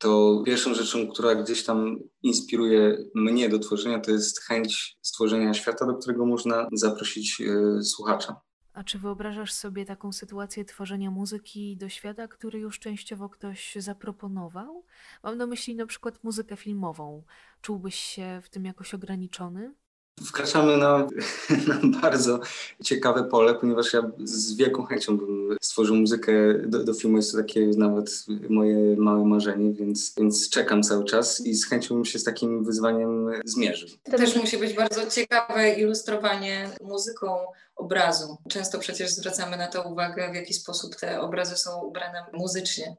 to 0.00 0.42
pierwszą 0.46 0.74
rzeczą, 0.74 1.08
która 1.08 1.34
gdzieś 1.34 1.64
tam 1.64 1.98
inspiruje 2.22 3.04
mnie 3.14 3.48
do 3.48 3.58
tworzenia, 3.58 4.00
to 4.00 4.10
jest 4.10 4.40
chęć 4.40 4.96
stworzenia 5.02 5.54
świata, 5.54 5.86
do 5.86 5.94
którego 5.94 6.26
można 6.26 6.68
zaprosić 6.72 7.40
y, 7.40 7.82
słuchacza. 7.82 8.40
A 8.72 8.84
czy 8.84 8.98
wyobrażasz 8.98 9.52
sobie 9.52 9.84
taką 9.86 10.12
sytuację 10.12 10.64
tworzenia 10.64 11.10
muzyki 11.10 11.76
do 11.76 11.88
świata, 11.88 12.28
który 12.28 12.58
już 12.58 12.78
częściowo 12.78 13.28
ktoś 13.28 13.74
zaproponował? 13.74 14.84
Mam 15.22 15.38
na 15.38 15.46
myśli 15.46 15.74
na 15.74 15.86
przykład 15.86 16.24
muzykę 16.24 16.56
filmową. 16.56 17.22
Czułbyś 17.60 17.94
się 17.94 18.40
w 18.42 18.48
tym 18.48 18.64
jakoś 18.64 18.94
ograniczony? 18.94 19.74
Wkraczamy 20.26 20.76
na, 20.76 20.98
na, 21.68 22.00
bardzo 22.00 22.40
ciekawe 22.84 23.24
pole, 23.24 23.54
ponieważ 23.54 23.92
ja 23.92 24.10
z 24.24 24.54
wielką 24.54 24.84
chęcią 24.84 25.18
bym 25.18 25.56
stworzył 25.60 25.96
muzykę 25.96 26.32
do, 26.66 26.84
do, 26.84 26.94
filmu. 26.94 27.16
Jest 27.16 27.32
to 27.32 27.38
takie 27.38 27.66
nawet 27.66 28.26
moje 28.48 28.96
małe 28.96 29.24
marzenie, 29.24 29.72
więc, 29.72 30.14
więc 30.16 30.50
czekam 30.50 30.82
cały 30.82 31.04
czas 31.04 31.40
i 31.40 31.54
z 31.54 31.66
chęcią 31.66 31.94
bym 31.94 32.04
się 32.04 32.18
z 32.18 32.24
takim 32.24 32.64
wyzwaniem 32.64 33.30
zmierzył. 33.44 33.88
To 34.04 34.16
też 34.16 34.36
musi 34.36 34.58
być 34.58 34.74
bardzo 34.74 35.10
ciekawe 35.10 35.70
ilustrowanie 35.70 36.70
muzyką 36.80 37.36
obrazu. 37.76 38.36
Często 38.48 38.78
przecież 38.78 39.10
zwracamy 39.10 39.56
na 39.56 39.66
to 39.66 39.82
uwagę, 39.82 40.32
w 40.32 40.34
jaki 40.34 40.54
sposób 40.54 40.96
te 40.96 41.20
obrazy 41.20 41.56
są 41.56 41.82
ubrane 41.82 42.24
muzycznie. 42.32 42.96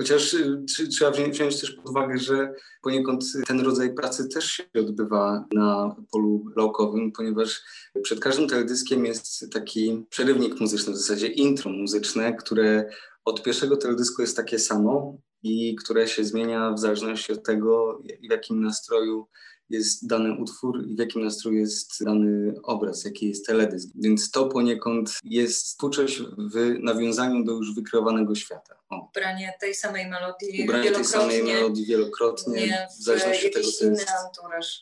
Chociaż 0.00 0.34
y, 0.34 0.88
trzeba 0.88 1.10
wziąć 1.10 1.60
też 1.60 1.72
pod 1.72 1.88
uwagę, 1.88 2.18
że 2.18 2.54
poniekąd 2.82 3.24
ten 3.46 3.60
rodzaj 3.60 3.94
pracy 3.94 4.28
też 4.28 4.50
się 4.50 4.64
odbywa 4.74 5.44
na 5.52 5.96
polu 6.12 6.44
laukowym, 6.56 7.12
ponieważ 7.12 7.62
przed 8.02 8.20
każdym 8.20 8.48
teledyskiem 8.48 9.06
jest 9.06 9.52
taki 9.52 10.06
przerywnik 10.10 10.60
muzyczny, 10.60 10.92
w 10.92 10.96
zasadzie 10.96 11.26
intro 11.26 11.70
muzyczne, 11.70 12.34
które 12.34 12.90
od 13.24 13.42
pierwszego 13.42 13.76
teledysku 13.76 14.22
jest 14.22 14.36
takie 14.36 14.58
samo 14.58 15.18
i 15.42 15.76
które 15.76 16.08
się 16.08 16.24
zmienia 16.24 16.72
w 16.72 16.78
zależności 16.78 17.32
od 17.32 17.42
tego, 17.42 18.02
w 18.20 18.30
jakim 18.30 18.60
nastroju 18.60 19.26
jest 19.70 20.06
dany 20.06 20.36
utwór 20.38 20.86
i 20.86 20.94
w 20.94 20.98
jakim 20.98 21.24
nastroju 21.24 21.58
jest 21.58 22.04
dany 22.04 22.54
obraz, 22.62 23.04
jaki 23.04 23.28
jest 23.28 23.46
teledysk. 23.46 23.88
Więc 23.94 24.30
to 24.30 24.46
poniekąd 24.46 25.18
jest 25.24 25.78
twórczość 25.78 26.22
w 26.38 26.78
nawiązaniu 26.82 27.44
do 27.44 27.52
już 27.52 27.74
wykreowanego 27.74 28.34
świata. 28.34 28.74
O. 28.88 29.08
Ubranie 29.10 29.54
tej 29.60 29.74
samej 29.74 30.06
melodii 30.06 30.62
Ubranie 30.62 30.90
tej 30.90 31.04
samej 31.04 31.42
melodii 31.42 31.86
wielokrotnie, 31.86 32.88
w 33.00 33.02
zależności 33.02 33.46
od 33.46 33.54
tego, 33.54 33.68
co 33.68 33.84
jest. 33.84 34.06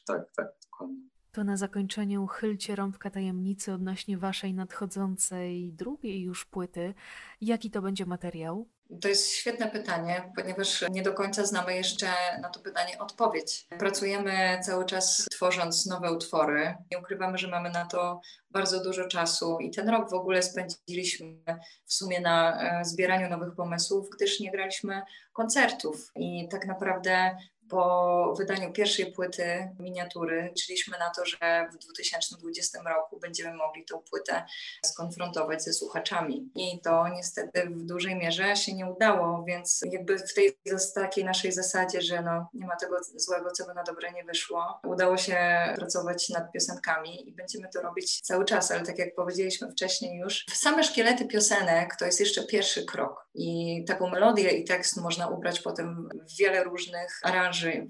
Tak, 0.06 0.32
tak, 0.36 0.46
dokładnie. 0.62 1.08
To 1.32 1.44
na 1.44 1.56
zakończenie 1.56 2.20
uchylcie 2.20 2.76
rąbka 2.76 3.10
tajemnicy 3.10 3.72
odnośnie 3.72 4.18
waszej 4.18 4.54
nadchodzącej 4.54 5.72
drugiej 5.72 6.22
już 6.22 6.44
płyty. 6.44 6.94
Jaki 7.40 7.70
to 7.70 7.82
będzie 7.82 8.06
materiał? 8.06 8.68
To 9.00 9.08
jest 9.08 9.32
świetne 9.32 9.70
pytanie, 9.70 10.32
ponieważ 10.36 10.84
nie 10.90 11.02
do 11.02 11.14
końca 11.14 11.44
znamy 11.44 11.74
jeszcze 11.74 12.06
na 12.40 12.48
to 12.48 12.60
pytanie 12.60 12.98
odpowiedź. 12.98 13.66
Pracujemy 13.78 14.60
cały 14.62 14.84
czas 14.84 15.26
tworząc 15.30 15.86
nowe 15.86 16.12
utwory. 16.12 16.74
Nie 16.90 16.98
ukrywamy, 16.98 17.38
że 17.38 17.48
mamy 17.48 17.70
na 17.70 17.86
to 17.86 18.20
bardzo 18.50 18.82
dużo 18.84 19.08
czasu 19.08 19.58
i 19.60 19.70
ten 19.70 19.88
rok 19.88 20.10
w 20.10 20.14
ogóle 20.14 20.42
spędziliśmy 20.42 21.42
w 21.84 21.92
sumie 21.92 22.20
na 22.20 22.62
e, 22.80 22.84
zbieraniu 22.84 23.28
nowych 23.28 23.54
pomysłów, 23.54 24.08
gdyż 24.16 24.40
nie 24.40 24.50
graliśmy 24.50 25.02
koncertów 25.32 26.12
i 26.16 26.48
tak 26.50 26.66
naprawdę 26.66 27.36
po 27.70 28.34
wydaniu 28.38 28.72
pierwszej 28.72 29.12
płyty 29.12 29.68
miniatury 29.78 30.48
liczyliśmy 30.48 30.98
na 30.98 31.10
to, 31.10 31.26
że 31.26 31.68
w 31.72 31.78
2020 31.78 32.78
roku 32.82 33.20
będziemy 33.20 33.56
mogli 33.56 33.84
tę 33.84 33.98
płytę 34.10 34.44
skonfrontować 34.84 35.62
ze 35.62 35.72
słuchaczami. 35.72 36.50
I 36.54 36.80
to 36.80 37.08
niestety 37.08 37.70
w 37.70 37.84
dużej 37.84 38.16
mierze 38.16 38.56
się 38.56 38.74
nie 38.74 38.86
udało, 38.86 39.44
więc 39.46 39.84
jakby 39.92 40.18
w 40.18 40.34
tej 40.34 40.58
takiej 40.94 41.24
naszej 41.24 41.52
zasadzie, 41.52 42.02
że 42.02 42.22
no, 42.22 42.48
nie 42.54 42.66
ma 42.66 42.76
tego 42.76 42.96
złego, 43.16 43.50
co 43.50 43.66
by 43.66 43.74
na 43.74 43.82
dobre 43.82 44.12
nie 44.12 44.24
wyszło, 44.24 44.80
udało 44.84 45.16
się 45.16 45.38
pracować 45.76 46.28
nad 46.28 46.52
piosenkami 46.52 47.28
i 47.28 47.32
będziemy 47.32 47.68
to 47.74 47.82
robić 47.82 48.20
cały 48.20 48.44
czas, 48.44 48.70
ale 48.70 48.86
tak 48.86 48.98
jak 48.98 49.14
powiedzieliśmy 49.14 49.70
wcześniej 49.70 50.18
już, 50.18 50.44
same 50.52 50.84
szkielety 50.84 51.24
piosenek 51.26 51.96
to 51.98 52.04
jest 52.04 52.20
jeszcze 52.20 52.44
pierwszy 52.46 52.84
krok. 52.84 53.28
I 53.34 53.84
taką 53.86 54.10
melodię 54.10 54.50
i 54.50 54.64
tekst 54.64 54.96
można 54.96 55.28
ubrać 55.28 55.60
potem 55.60 56.08
w 56.28 56.36
wiele 56.38 56.64
różnych 56.64 57.20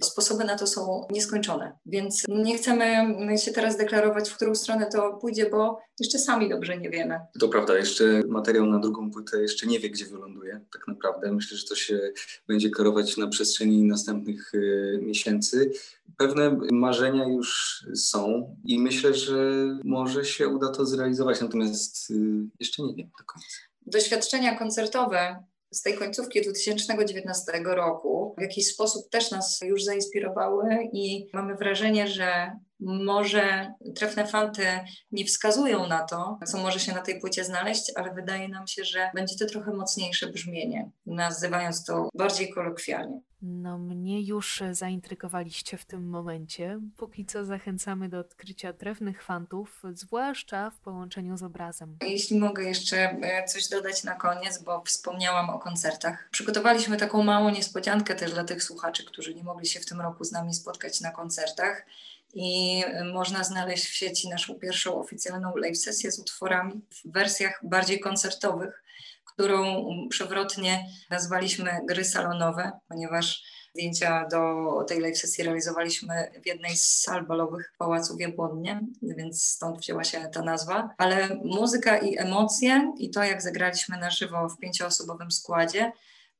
Sposoby 0.02 0.44
na 0.44 0.58
to 0.58 0.66
są 0.66 1.06
nieskończone, 1.10 1.78
więc 1.86 2.24
nie 2.28 2.58
chcemy 2.58 3.38
się 3.38 3.52
teraz 3.52 3.76
deklarować, 3.76 4.30
w 4.30 4.36
którą 4.36 4.54
stronę 4.54 4.86
to 4.92 5.12
pójdzie, 5.12 5.50
bo 5.50 5.80
jeszcze 6.00 6.18
sami 6.18 6.48
dobrze 6.48 6.78
nie 6.78 6.90
wiemy. 6.90 7.20
To 7.40 7.48
prawda, 7.48 7.78
jeszcze 7.78 8.22
materiał 8.28 8.66
na 8.66 8.78
drugą 8.78 9.10
płytę 9.10 9.42
jeszcze 9.42 9.66
nie 9.66 9.80
wie, 9.80 9.90
gdzie 9.90 10.06
wyląduje 10.06 10.60
tak 10.72 10.88
naprawdę. 10.88 11.32
Myślę, 11.32 11.56
że 11.56 11.66
to 11.66 11.74
się 11.74 12.12
będzie 12.48 12.70
kierować 12.70 13.16
na 13.16 13.26
przestrzeni 13.26 13.84
następnych 13.84 14.54
y, 14.54 14.98
miesięcy. 15.02 15.72
Pewne 16.16 16.58
marzenia 16.72 17.24
już 17.24 17.78
są 17.94 18.56
i 18.64 18.78
myślę, 18.78 19.14
że 19.14 19.52
może 19.84 20.24
się 20.24 20.48
uda 20.48 20.68
to 20.68 20.86
zrealizować, 20.86 21.40
natomiast 21.40 22.10
y, 22.10 22.14
jeszcze 22.60 22.82
nie 22.82 22.94
wiem 22.94 23.10
do 23.18 23.24
końca. 23.24 23.58
Doświadczenia 23.86 24.58
koncertowe 24.58 25.44
z 25.70 25.82
tej 25.82 25.94
końcówki 25.94 26.42
2019 26.42 27.52
roku 27.64 28.34
w 28.38 28.42
jakiś 28.42 28.66
sposób 28.66 29.10
też 29.10 29.30
nas 29.30 29.60
już 29.62 29.84
zainspirowały 29.84 30.64
i 30.92 31.30
mamy 31.32 31.54
wrażenie, 31.54 32.08
że 32.08 32.52
może 32.80 33.74
trefne 33.96 34.26
fanty 34.26 34.66
nie 35.12 35.24
wskazują 35.24 35.86
na 35.86 36.04
to, 36.04 36.38
co 36.46 36.58
może 36.58 36.80
się 36.80 36.92
na 36.92 37.00
tej 37.00 37.20
płycie 37.20 37.44
znaleźć, 37.44 37.92
ale 37.96 38.14
wydaje 38.14 38.48
nam 38.48 38.66
się, 38.66 38.84
że 38.84 39.10
będzie 39.14 39.36
to 39.36 39.46
trochę 39.46 39.72
mocniejsze 39.72 40.26
brzmienie, 40.26 40.90
nazywając 41.06 41.84
to 41.84 42.08
bardziej 42.14 42.50
kolokwialnie. 42.50 43.20
No, 43.42 43.78
mnie 43.78 44.22
już 44.22 44.62
zaintrygowaliście 44.72 45.76
w 45.76 45.84
tym 45.84 46.08
momencie. 46.08 46.80
Póki 46.96 47.26
co 47.26 47.44
zachęcamy 47.44 48.08
do 48.08 48.18
odkrycia 48.18 48.72
trefnych 48.72 49.22
fantów, 49.22 49.82
zwłaszcza 49.92 50.70
w 50.70 50.80
połączeniu 50.80 51.36
z 51.36 51.42
obrazem. 51.42 51.96
Jeśli 52.02 52.38
mogę 52.38 52.64
jeszcze 52.64 52.96
e, 52.96 53.44
coś 53.44 53.68
dodać 53.68 54.04
na 54.04 54.14
koniec, 54.14 54.62
bo 54.62 54.82
wspomniałam 54.86 55.50
o 55.50 55.58
koncertach. 55.58 56.28
Przygotowaliśmy 56.30 56.96
taką 56.96 57.22
małą 57.22 57.50
niespodziankę 57.50 58.14
też 58.14 58.32
dla 58.32 58.44
tych 58.44 58.62
słuchaczy, 58.62 59.04
którzy 59.04 59.34
nie 59.34 59.44
mogli 59.44 59.66
się 59.66 59.80
w 59.80 59.86
tym 59.86 60.00
roku 60.00 60.24
z 60.24 60.32
nami 60.32 60.54
spotkać 60.54 61.00
na 61.00 61.10
koncertach 61.10 61.86
i 62.34 62.84
można 63.12 63.44
znaleźć 63.44 63.86
w 63.86 63.94
sieci 63.94 64.28
naszą 64.28 64.54
pierwszą 64.54 65.00
oficjalną 65.00 65.56
live 65.56 65.78
sesję 65.78 66.12
z 66.12 66.18
utworami 66.18 66.80
w 66.90 67.12
wersjach 67.12 67.60
bardziej 67.62 68.00
koncertowych, 68.00 68.82
którą 69.24 69.86
przewrotnie 70.10 70.86
nazwaliśmy 71.10 71.70
gry 71.84 72.04
salonowe, 72.04 72.72
ponieważ 72.88 73.42
zdjęcia 73.74 74.26
do 74.30 74.84
tej 74.88 75.00
live 75.00 75.18
sesji 75.18 75.44
realizowaliśmy 75.44 76.30
w 76.42 76.46
jednej 76.46 76.76
z 76.76 77.00
sal 77.00 77.26
balowych 77.26 77.72
Pałacu 77.78 78.16
w 78.16 78.20
Jabłonnie, 78.20 78.80
więc 79.02 79.42
stąd 79.42 79.78
wzięła 79.78 80.04
się 80.04 80.28
ta 80.32 80.42
nazwa. 80.42 80.94
Ale 80.98 81.28
muzyka 81.44 81.98
i 81.98 82.18
emocje 82.18 82.92
i 82.98 83.10
to, 83.10 83.24
jak 83.24 83.42
zagraliśmy 83.42 83.98
na 83.98 84.10
żywo 84.10 84.48
w 84.48 84.58
pięcioosobowym 84.58 85.30
składzie, 85.30 85.92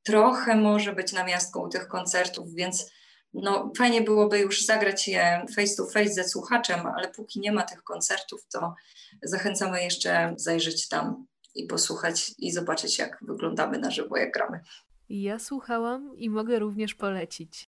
trochę 0.02 0.56
może 0.56 0.92
być 0.92 1.12
namiastką 1.12 1.68
tych 1.68 1.88
koncertów, 1.88 2.54
więc 2.54 2.90
no, 3.34 3.72
fajnie 3.78 4.02
byłoby 4.02 4.38
już 4.38 4.64
zagrać 4.64 5.08
je 5.08 5.44
face 5.56 5.76
to 5.76 5.86
face 5.86 6.12
ze 6.12 6.24
słuchaczem, 6.24 6.86
ale 6.86 7.08
póki 7.08 7.40
nie 7.40 7.52
ma 7.52 7.62
tych 7.62 7.82
koncertów, 7.82 8.46
to 8.52 8.74
zachęcamy 9.22 9.82
jeszcze 9.84 10.34
zajrzeć 10.36 10.88
tam 10.88 11.26
i 11.54 11.66
posłuchać 11.66 12.32
i 12.38 12.52
zobaczyć, 12.52 12.98
jak 12.98 13.18
wyglądamy 13.22 13.78
na 13.78 13.90
żywo, 13.90 14.16
jak 14.16 14.32
gramy. 14.32 14.60
Ja 15.08 15.38
słuchałam 15.38 16.16
i 16.16 16.30
mogę 16.30 16.58
również 16.58 16.94
polecić. 16.94 17.68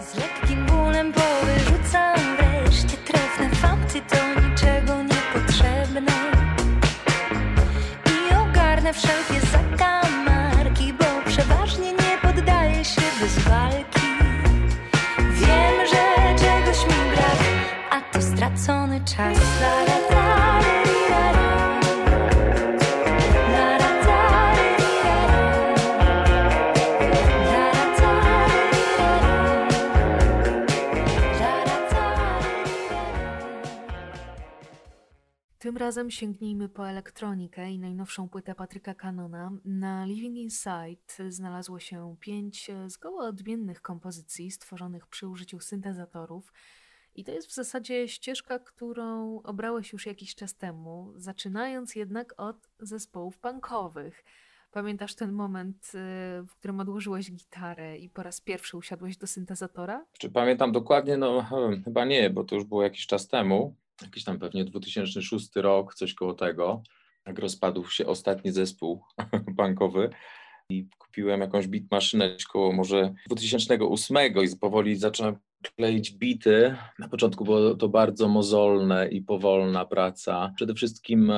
Z 0.00 0.14
lekkim 0.14 0.66
bólem 0.66 1.12
powyrzucam 1.12 2.07
razem 35.78 36.10
sięgnijmy 36.10 36.68
po 36.68 36.88
elektronikę 36.88 37.70
i 37.70 37.78
najnowszą 37.78 38.28
płytę 38.28 38.54
Patryka 38.54 38.94
Kanona. 38.94 39.52
Na 39.64 40.04
Living 40.04 40.36
Inside 40.36 41.30
znalazło 41.32 41.78
się 41.78 42.16
pięć 42.20 42.70
zgoła 42.86 43.24
odmiennych 43.26 43.82
kompozycji 43.82 44.50
stworzonych 44.50 45.06
przy 45.06 45.28
użyciu 45.28 45.60
syntezatorów. 45.60 46.52
I 47.14 47.24
to 47.24 47.32
jest 47.32 47.48
w 47.48 47.54
zasadzie 47.54 48.08
ścieżka, 48.08 48.58
którą 48.58 49.40
obrałeś 49.42 49.92
już 49.92 50.06
jakiś 50.06 50.34
czas 50.34 50.54
temu, 50.54 51.12
zaczynając 51.16 51.94
jednak 51.94 52.34
od 52.36 52.68
zespołów 52.80 53.38
punkowych. 53.38 54.24
Pamiętasz 54.70 55.14
ten 55.14 55.32
moment, 55.32 55.76
y, 55.86 55.90
w 56.42 56.54
którym 56.58 56.80
odłożyłeś 56.80 57.32
gitarę 57.32 57.98
i 57.98 58.08
po 58.10 58.22
raz 58.22 58.40
pierwszy 58.40 58.76
usiadłeś 58.76 59.16
do 59.16 59.26
syntezatora? 59.26 60.04
Czy 60.18 60.30
pamiętam 60.30 60.72
dokładnie? 60.72 61.16
No 61.16 61.46
chyba 61.84 62.04
nie, 62.04 62.30
bo 62.30 62.44
to 62.44 62.54
już 62.54 62.64
było 62.64 62.82
jakiś 62.82 63.06
czas 63.06 63.28
temu. 63.28 63.74
Jakiś 64.02 64.24
tam 64.24 64.38
pewnie 64.38 64.64
2006 64.64 65.48
rok, 65.56 65.94
coś 65.94 66.14
koło 66.14 66.34
tego. 66.34 66.82
Jak 67.26 67.38
rozpadł 67.38 67.90
się 67.90 68.06
ostatni 68.06 68.52
zespół 68.52 69.02
bankowy 69.56 70.10
i 70.70 70.88
kupiłem 70.98 71.40
jakąś 71.40 71.66
beat 71.66 71.84
maszynę 71.90 72.36
koło 72.52 72.72
może 72.72 73.14
2008 73.28 74.16
i 74.44 74.56
powoli 74.56 74.96
zacząłem 74.96 75.36
kleić 75.76 76.10
bity. 76.10 76.76
Na 76.98 77.08
początku 77.08 77.44
było 77.44 77.74
to 77.74 77.88
bardzo 77.88 78.28
mozolne 78.28 79.08
i 79.08 79.22
powolna 79.22 79.84
praca. 79.84 80.52
Przede 80.56 80.74
wszystkim 80.74 81.32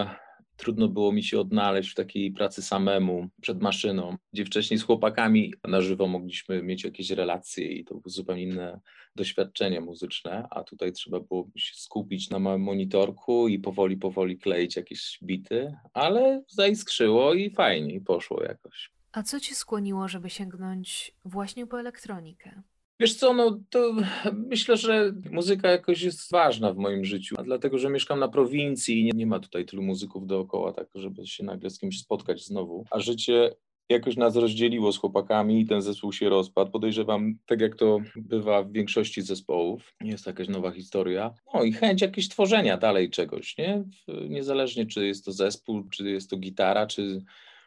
trudno 0.61 0.88
było 0.88 1.12
mi 1.12 1.23
się 1.23 1.40
odnaleźć 1.40 1.90
w 1.90 1.95
takiej 1.95 2.33
pracy 2.33 2.62
samemu, 2.62 3.29
przed 3.40 3.62
maszyną, 3.62 4.17
gdzie 4.33 4.45
wcześniej 4.45 4.79
z 4.79 4.83
chłopakami 4.83 5.55
na 5.69 5.81
żywo 5.81 6.07
mogliśmy 6.07 6.62
mieć 6.62 6.85
jakieś 6.85 7.11
relacje 7.11 7.67
i 7.67 7.85
to 7.85 7.95
było 7.95 8.02
zupełnie 8.07 8.43
inne 8.43 8.81
doświadczenie 9.17 9.81
muzyczne, 9.81 10.47
a 10.50 10.64
tutaj 10.64 10.93
trzeba 10.93 11.21
było 11.21 11.49
się 11.57 11.75
skupić 11.75 12.31
na 12.31 12.38
małym 12.38 12.62
monitorku 12.62 13.49
i 13.49 13.59
powoli, 13.59 13.97
powoli 13.97 14.38
kleić 14.38 14.76
jakieś 14.76 15.19
bity, 15.23 15.76
ale 15.93 16.43
zaiskrzyło 16.49 17.35
i 17.35 17.50
fajnie, 17.50 18.00
poszło 18.00 18.43
jakoś. 18.43 18.90
A 19.12 19.23
co 19.23 19.40
ci 19.40 19.55
skłoniło, 19.55 20.09
żeby 20.09 20.31
sięgnąć 20.31 21.14
właśnie 21.25 21.67
po 21.67 21.81
elektronikę? 21.81 22.62
Wiesz 23.00 23.14
co, 23.14 23.33
no 23.33 23.61
to 23.71 23.95
myślę, 24.33 24.76
że 24.76 25.12
muzyka 25.30 25.71
jakoś 25.71 26.02
jest 26.02 26.30
ważna 26.30 26.73
w 26.73 26.76
moim 26.76 27.04
życiu, 27.04 27.35
a 27.38 27.42
dlatego, 27.42 27.78
że 27.78 27.90
mieszkam 27.90 28.19
na 28.19 28.28
prowincji 28.28 29.00
i 29.00 29.04
nie, 29.04 29.12
nie 29.14 29.26
ma 29.26 29.40
tutaj 29.40 29.64
tylu 29.64 29.83
muzyków 29.83 30.26
dookoła, 30.26 30.73
tak 30.73 30.88
żeby 30.95 31.26
się 31.26 31.45
nagle 31.45 31.71
z 31.71 31.78
kimś 31.78 32.00
spotkać 32.00 32.45
znowu, 32.45 32.85
a 32.90 33.00
życie 33.00 33.54
jakoś 33.88 34.16
nas 34.16 34.37
rozdzieliło 34.37 34.92
z 34.92 34.99
chłopakami 34.99 35.61
i 35.61 35.66
ten 35.66 35.83
zespół 35.83 36.12
się 36.12 36.28
rozpadł. 36.28 36.71
Podejrzewam, 36.71 37.35
tak 37.47 37.61
jak 37.61 37.76
to 37.76 37.99
bywa 38.16 38.62
w 38.62 38.73
większości 38.73 39.23
zespołów, 39.23 39.95
jest 40.00 40.26
jakaś 40.26 40.49
nowa 40.49 40.71
historia. 40.71 41.35
No 41.54 41.62
i 41.62 41.73
chęć 41.73 42.02
jakieś 42.02 42.28
tworzenia 42.28 42.76
dalej 42.76 43.11
czegoś, 43.11 43.59
nie? 43.59 43.85
Niezależnie 44.28 44.87
czy 44.87 45.07
jest 45.07 45.25
to 45.25 45.33
zespół, 45.33 45.88
czy 45.88 46.11
jest 46.11 46.30
to 46.30 46.37
gitara, 46.37 46.87
czy 46.87 47.23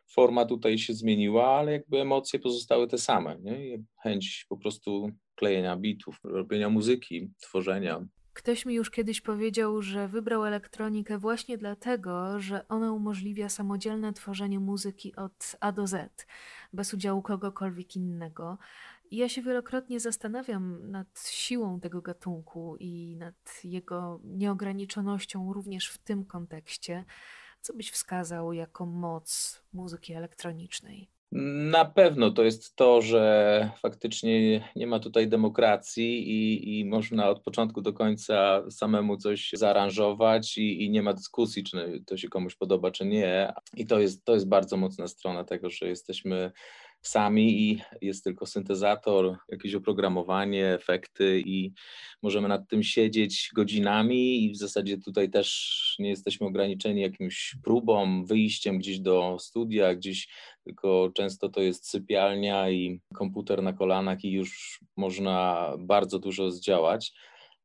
forma 0.08 0.46
tutaj 0.46 0.78
się 0.78 0.94
zmieniła, 0.94 1.48
ale 1.48 1.72
jakby 1.72 2.02
emocje 2.02 2.40
pozostały 2.40 2.88
te 2.88 2.98
same, 2.98 3.38
nie? 3.40 3.84
Chęć 4.04 4.46
po 4.50 4.58
prostu 4.58 5.10
klejenia 5.36 5.78
bitów, 5.78 6.20
robienia 6.24 6.70
muzyki, 6.70 7.32
tworzenia. 7.40 8.06
Ktoś 8.34 8.66
mi 8.66 8.74
już 8.74 8.92
kiedyś 8.92 9.22
powiedział, 9.22 9.82
że 9.82 10.08
wybrał 10.08 10.46
elektronikę 10.46 11.18
właśnie 11.18 11.58
dlatego, 11.58 12.40
że 12.40 12.68
ona 12.68 12.92
umożliwia 12.92 13.50
samodzielne 13.50 14.13
tworzenie 14.13 14.60
muzyki 14.60 15.16
od 15.16 15.56
A 15.60 15.72
do 15.72 15.88
Z, 15.88 16.28
bez 16.74 16.94
udziału 16.94 17.22
kogokolwiek 17.22 17.96
innego. 17.96 18.58
I 19.12 19.18
ja 19.18 19.30
się 19.30 19.42
wielokrotnie 19.42 20.00
zastanawiam 20.00 20.92
nad 20.92 21.28
siłą 21.30 21.80
tego 21.80 22.02
gatunku 22.02 22.78
i 22.80 23.16
nad 23.16 23.62
jego 23.63 24.20
nieograniczonością 24.24 25.54
również 25.54 25.90
w 25.90 25.98
tym 25.98 26.25
kontekście. 26.25 27.06
Co 27.62 27.74
byś 27.74 27.92
wskazał 27.92 28.54
jako 28.54 28.86
moc 28.86 29.62
muzyki 29.74 30.13
elektronicznej? 30.13 31.10
Na 31.36 31.86
pewno 31.86 32.32
to 32.32 32.44
jest 32.44 32.75
to, 32.75 33.02
że 33.02 33.70
faktycznie 33.80 34.63
nie 34.75 34.88
ma 34.88 35.00
tutaj 35.00 35.28
demokracji 35.28 36.30
i, 36.30 36.80
i 36.80 36.86
można 36.86 37.30
od 37.30 37.44
początku 37.44 37.82
do 37.82 37.94
końca 37.94 38.63
samemu 38.72 39.18
coś 39.18 39.50
zaaranżować 39.54 40.58
i, 40.58 40.84
i, 40.84 40.90
nie 40.90 41.02
ma 41.02 41.13
dyskusji, 41.13 41.63
czy 41.63 42.04
to 42.06 42.18
się 42.18 42.30
komuś 42.30 42.56
podoba, 42.56 42.92
czy 42.92 43.06
nie. 43.06 43.54
I 43.78 43.86
to 43.86 44.00
jest, 44.00 44.25
to 44.25 44.34
jest 44.34 44.48
bardzo 44.48 44.78
mocna 44.78 45.08
strona 45.08 45.44
tego, 45.44 45.70
że 45.70 45.88
jesteśmy 45.88 46.52
sami 47.03 47.72
i 47.72 47.81
jest 48.01 48.24
tylko 48.24 48.45
syntezator, 48.45 49.38
jakieś 49.50 49.75
oprogramowanie, 49.75 50.67
efekty 50.67 51.41
i 51.45 51.74
możemy 52.22 52.48
nad 52.48 52.69
tym 52.69 52.83
siedzieć 52.83 53.50
godzinami 53.55 54.43
i 54.43 54.51
w 54.51 54.57
zasadzie 54.57 54.98
tutaj 54.98 55.29
też 55.29 55.95
nie 56.00 56.10
jesteśmy 56.10 56.48
ograniczeni 56.48 57.01
jakimś 57.01 57.55
próbą, 57.63 58.25
wyjściem 58.25 58.77
gdzieś 58.77 59.00
do 59.00 59.38
studia, 59.39 59.95
gdzieś 59.95 60.27
tylko 60.63 61.12
często 61.15 61.50
to 61.50 61.62
jest 61.62 61.89
sypialnia 61.89 62.69
i 62.69 63.01
komputer 63.13 63.63
na 63.63 63.74
kolanach 63.74 64.24
i 64.24 64.31
już 64.31 64.79
można 64.98 65.69
bardzo 65.79 66.19
dużo 66.19 66.51
zdziałać. 66.51 67.13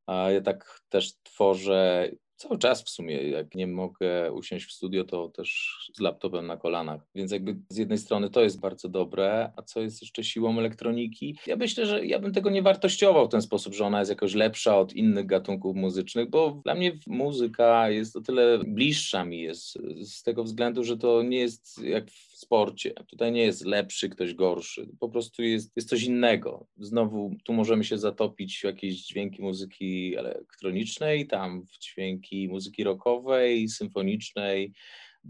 Ja 0.09 0.40
tak 0.44 0.81
też 0.88 1.12
tworzę 1.22 2.11
cały 2.38 2.59
czas 2.59 2.83
w 2.83 2.90
sumie, 2.90 3.22
jak 3.22 3.55
nie 3.55 3.66
mogę 3.66 4.33
usiąść 4.33 4.66
w 4.66 4.72
studio, 4.72 5.05
to 5.05 5.29
też 5.29 5.77
z 5.94 6.01
laptopem 6.01 6.46
na 6.46 6.57
kolanach. 6.57 7.01
Więc 7.14 7.33
jakby 7.33 7.57
z 7.68 7.77
jednej 7.77 7.98
strony 7.98 8.31
to 8.31 8.42
jest 8.42 8.61
bardzo 8.61 8.88
dobre, 8.88 9.53
a 9.57 9.62
co 9.62 9.81
jest 9.81 10.03
jeszcze 10.03 10.24
siłą 10.24 10.59
elektroniki? 10.59 11.38
Ja 11.46 11.57
myślę, 11.57 11.87
że 11.87 12.07
ja 12.07 12.18
bym 12.18 12.33
tego 12.33 12.51
nie 12.51 12.62
wartościował 12.62 13.27
w 13.27 13.31
ten 13.31 13.42
sposób, 13.42 13.74
że 13.74 13.85
ona 13.85 13.98
jest 13.98 14.11
jakoś 14.11 14.35
lepsza 14.35 14.79
od 14.79 14.92
innych 14.92 15.27
gatunków 15.27 15.77
muzycznych, 15.77 16.31
bo 16.31 16.61
dla 16.64 16.74
mnie 16.74 16.98
muzyka 17.07 17.90
jest 17.90 18.16
o 18.16 18.20
tyle 18.20 18.59
bliższa 18.59 19.24
mi 19.24 19.40
jest 19.40 19.79
z 20.03 20.22
tego 20.22 20.44
względu, 20.44 20.85
że 20.85 20.96
to 20.96 21.22
nie 21.22 21.38
jest 21.38 21.83
jak 21.83 22.05
sporcie. 22.38 22.94
Tutaj 23.07 23.33
nie 23.33 23.42
jest 23.42 23.64
lepszy, 23.64 24.09
ktoś 24.09 24.35
gorszy. 24.35 24.88
Po 25.01 25.09
prostu 25.09 25.42
jest, 25.42 25.72
jest 25.77 25.88
coś 25.88 26.03
innego. 26.03 26.66
Znowu 26.77 27.37
tu 27.44 27.53
możemy 27.53 27.85
się 27.85 27.98
zatopić 27.98 28.59
w 28.59 28.64
jakieś 28.64 29.07
dźwięki 29.07 29.42
muzyki 29.42 30.16
elektronicznej, 30.16 31.27
tam 31.27 31.62
w 31.62 31.79
dźwięki 31.79 32.48
muzyki 32.48 32.85
rockowej, 32.85 33.68
symfonicznej, 33.68 34.72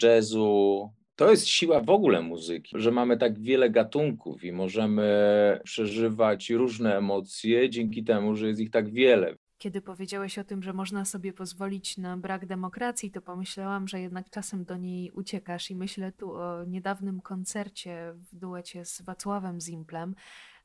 jazzu. 0.03 0.91
To 1.17 1.31
jest 1.31 1.47
siła 1.47 1.81
w 1.81 1.91
ogóle 1.91 2.23
muzyki, 2.23 2.77
że 2.79 2.91
mamy 2.91 3.17
tak 3.17 3.41
wiele 3.41 3.71
gatunków 3.71 4.45
i 4.45 4.53
możemy 4.53 5.61
przeżywać 5.65 6.51
różne 6.51 6.97
emocje 6.97 7.71
dzięki 7.71 8.05
temu, 8.05 8.37
że 8.37 8.49
jest 8.49 8.61
ich 8.61 8.71
tak 8.71 8.93
wiele. 8.93 9.35
Kiedy 9.59 9.81
powiedziałeś 9.81 10.39
o 10.39 10.45
tym, 10.45 10.63
że 10.63 10.73
można 10.73 11.05
sobie 11.05 11.33
pozwolić 11.33 11.97
na 11.97 12.17
brak 12.17 12.47
demokracji, 12.47 13.11
to 13.11 13.21
pomyślałam, 13.21 13.89
że 13.89 14.01
jednak 14.01 14.31
czasem 14.31 14.65
do 14.65 14.77
niej 14.77 15.11
uciekasz 15.11 15.71
i 15.71 15.77
myślę 15.77 16.13
tu 16.13 16.33
o 16.33 16.65
niedawnym 16.65 17.21
koncercie 17.21 18.15
w 18.15 18.37
duecie 18.37 18.85
z 18.85 19.03
Wacławem 19.03 19.61
Zimplem 19.61 20.15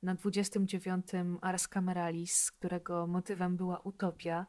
na 0.04 0.16
29. 0.16 1.06
Ars 1.42 1.68
Cameralis, 1.68 2.52
którego 2.52 3.08
motywem 3.08 3.58
była 3.58 3.80
utopia. 3.80 4.46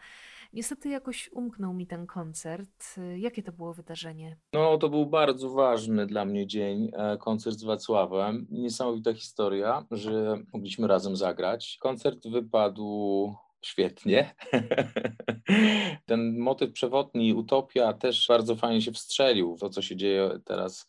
Niestety 0.53 0.89
jakoś 0.89 1.31
umknął 1.33 1.75
mi 1.75 1.87
ten 1.87 2.07
koncert. 2.07 2.97
Jakie 3.17 3.43
to 3.43 3.53
było 3.53 3.75
wydarzenie? 3.75 4.37
No, 4.53 4.79
to 4.79 4.89
był 4.89 5.07
bardzo 5.07 5.51
ważny 5.51 6.07
dla 6.07 6.25
mnie 6.25 6.47
dzień, 6.47 6.91
e, 6.93 7.17
koncert 7.17 7.57
z 7.57 7.65
Wacławem. 7.65 8.47
Niesamowita 8.51 9.15
historia, 9.15 9.87
że 9.91 10.37
mogliśmy 10.53 10.87
razem 10.87 11.17
zagrać. 11.17 11.79
Koncert 11.81 12.29
wypadł 12.29 13.35
świetnie. 13.65 14.35
Ten 16.07 16.39
motyw 16.39 16.73
przewodni, 16.73 17.35
utopia 17.35 17.93
też 17.93 18.27
bardzo 18.29 18.57
fajnie 18.57 18.83
się 18.83 18.93
wstrzelił 18.93 19.57
w 19.57 19.61
to, 19.61 19.71
co 19.71 19.83
się 19.83 19.97
dzieje 19.97 20.31
teraz 20.45 20.89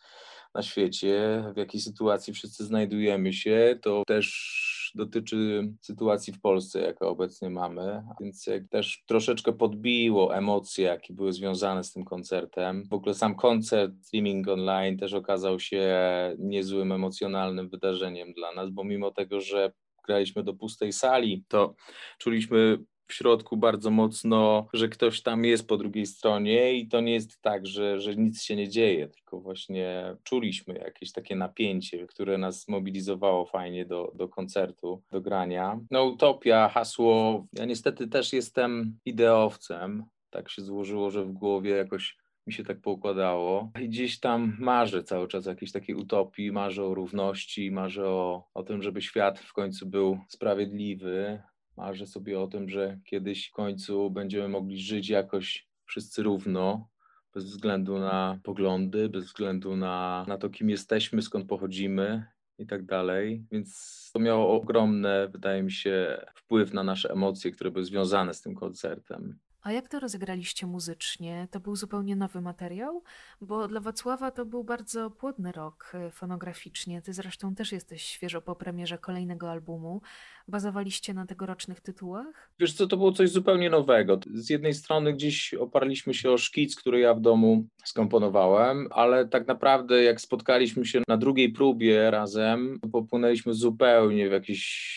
na 0.56 0.62
świecie, 0.62 1.44
w 1.54 1.58
jakiej 1.58 1.82
sytuacji 1.82 2.34
wszyscy 2.34 2.66
znajdujemy 2.66 3.34
się, 3.34 3.80
to 3.82 4.04
też 4.08 4.56
dotyczy 4.96 5.68
sytuacji 5.82 6.34
w 6.34 6.42
Polsce, 6.42 6.82
jaką 6.82 7.08
obecnie 7.08 7.50
mamy, 7.50 8.04
więc 8.20 8.50
też 8.70 9.04
troszeczkę 9.08 9.54
podbiło 9.54 10.36
emocje, 10.36 10.86
jakie 10.86 11.14
były 11.14 11.34
związane 11.34 11.84
z 11.84 11.94
tym 11.94 12.06
koncertem. 12.06 12.84
W 12.90 12.94
ogóle 12.94 13.16
sam 13.16 13.36
koncert, 13.36 13.94
streaming 14.02 14.48
online 14.48 14.98
też 14.98 15.14
okazał 15.14 15.60
się 15.60 15.96
niezłym 16.40 16.92
emocjonalnym 16.92 17.70
wydarzeniem 17.70 18.34
dla 18.34 18.54
nas, 18.54 18.70
bo 18.70 18.84
mimo 18.84 19.12
tego, 19.12 19.42
że 19.42 19.72
graliśmy 20.08 20.44
do 20.44 20.54
pustej 20.54 20.94
sali, 20.94 21.44
to 21.48 21.76
czuliśmy 22.18 22.78
w 23.08 23.14
środku 23.14 23.58
bardzo 23.58 23.92
mocno, 23.92 24.68
że 24.74 24.90
ktoś 24.90 25.22
tam 25.22 25.46
jest 25.46 25.68
po 25.68 25.78
drugiej 25.78 26.06
stronie 26.06 26.74
i 26.74 26.88
to 26.88 27.02
nie 27.02 27.14
jest 27.14 27.42
tak, 27.42 27.68
że, 27.68 28.00
że 28.00 28.16
nic 28.16 28.44
się 28.44 28.56
nie 28.56 28.70
dzieje, 28.70 29.08
tylko 29.08 29.40
właśnie 29.40 30.16
czuliśmy 30.24 30.74
jakieś 30.74 31.12
takie 31.12 31.36
napięcie, 31.36 32.08
które 32.08 32.38
nas 32.38 32.68
mobilizowało 32.68 33.46
fajnie 33.46 33.86
do, 33.86 34.12
do 34.16 34.30
koncertu, 34.30 35.04
do 35.12 35.22
grania. 35.22 35.80
No 35.92 36.04
utopia, 36.04 36.70
hasło, 36.70 37.46
ja 37.54 37.66
niestety 37.66 38.08
też 38.08 38.34
jestem 38.34 38.98
ideowcem, 39.06 40.04
tak 40.30 40.50
się 40.50 40.62
złożyło, 40.62 41.12
że 41.12 41.26
w 41.26 41.32
głowie 41.32 41.72
jakoś 41.72 42.18
mi 42.48 42.54
się 42.54 42.64
tak 42.64 42.82
poukładało. 42.82 43.72
I 43.82 43.90
gdzieś 43.90 44.20
tam 44.20 44.58
marzę 44.60 45.04
cały 45.04 45.28
czas 45.28 45.48
o 45.48 45.50
jakiejś 45.50 45.72
takiej 45.72 45.96
utopii, 45.96 46.52
marzę 46.52 46.84
o 46.84 46.94
równości, 46.94 47.72
marzę 47.72 48.08
o, 48.08 48.48
o 48.54 48.64
tym, 48.64 48.82
żeby 48.82 49.02
świat 49.02 49.40
w 49.40 49.54
końcu 49.54 49.86
był 49.86 50.20
sprawiedliwy. 50.28 51.42
Marzę 51.78 52.08
sobie 52.08 52.40
o 52.40 52.48
tym, 52.48 52.70
że 52.70 53.00
kiedyś 53.06 53.48
w 53.48 53.52
końcu 53.52 54.10
będziemy 54.10 54.48
mogli 54.48 54.80
żyć 54.80 55.10
jakoś 55.10 55.68
wszyscy 55.86 56.24
równo, 56.24 56.88
bez 57.34 57.46
względu 57.46 58.00
na 58.00 58.40
poglądy, 58.44 59.10
bez 59.10 59.26
względu 59.26 59.76
na, 59.76 60.26
na 60.28 60.38
to, 60.38 60.50
kim 60.50 60.70
jesteśmy, 60.70 61.22
skąd 61.22 61.48
pochodzimy 61.48 62.26
i 62.58 62.66
tak 62.66 62.86
dalej. 62.86 63.46
Więc 63.52 64.10
to 64.14 64.20
miało 64.20 64.62
ogromny, 64.62 65.30
wydaje 65.30 65.64
mi 65.64 65.72
się, 65.72 66.26
wpływ 66.36 66.74
na 66.74 66.84
nasze 66.84 67.10
emocje, 67.12 67.52
które 67.52 67.72
były 67.72 67.86
związane 67.86 68.34
z 68.34 68.42
tym 68.42 68.56
koncertem. 68.56 69.40
A 69.66 69.72
jak 69.72 69.90
to 69.90 70.00
rozegraliście 70.00 70.68
muzycznie? 70.68 71.48
To 71.52 71.60
był 71.60 71.76
zupełnie 71.76 72.16
nowy 72.16 72.42
materiał? 72.42 73.04
Bo 73.42 73.68
dla 73.68 73.80
Wacława 73.80 74.32
to 74.32 74.46
był 74.46 74.64
bardzo 74.64 75.10
płodny 75.10 75.52
rok 75.52 75.92
e, 75.94 76.12
fonograficznie. 76.12 77.02
Ty 77.02 77.14
zresztą 77.14 77.56
też 77.56 77.72
jesteś 77.72 78.02
świeżo 78.02 78.42
po 78.42 78.56
premierze 78.56 78.98
kolejnego 78.98 79.52
albumu. 79.52 80.02
Bazowaliście 80.48 81.14
na 81.14 81.26
tegorocznych 81.26 81.82
tytułach? 81.82 82.52
Wiesz 82.60 82.74
co, 82.74 82.88
to 82.88 82.98
było 82.98 83.12
coś 83.12 83.30
zupełnie 83.30 83.70
nowego. 83.70 84.20
Z 84.34 84.50
jednej 84.50 84.74
strony 84.74 85.14
gdzieś 85.14 85.54
oparliśmy 85.54 86.14
się 86.14 86.32
o 86.32 86.38
szkic, 86.38 86.76
który 86.76 87.00
ja 87.00 87.14
w 87.14 87.22
domu 87.22 87.68
skomponowałem, 87.84 88.88
ale 88.92 89.28
tak 89.28 89.48
naprawdę 89.48 90.04
jak 90.04 90.22
spotkaliśmy 90.22 90.86
się 90.86 91.02
na 91.08 91.18
drugiej 91.18 91.52
próbie 91.52 92.12
razem, 92.12 92.80
popłynęliśmy 92.92 93.54
zupełnie 93.54 94.30
w 94.30 94.32
jakieś 94.32 94.96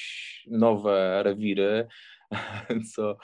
nowe 0.50 1.22
rewiry, 1.22 1.86
co 2.94 3.16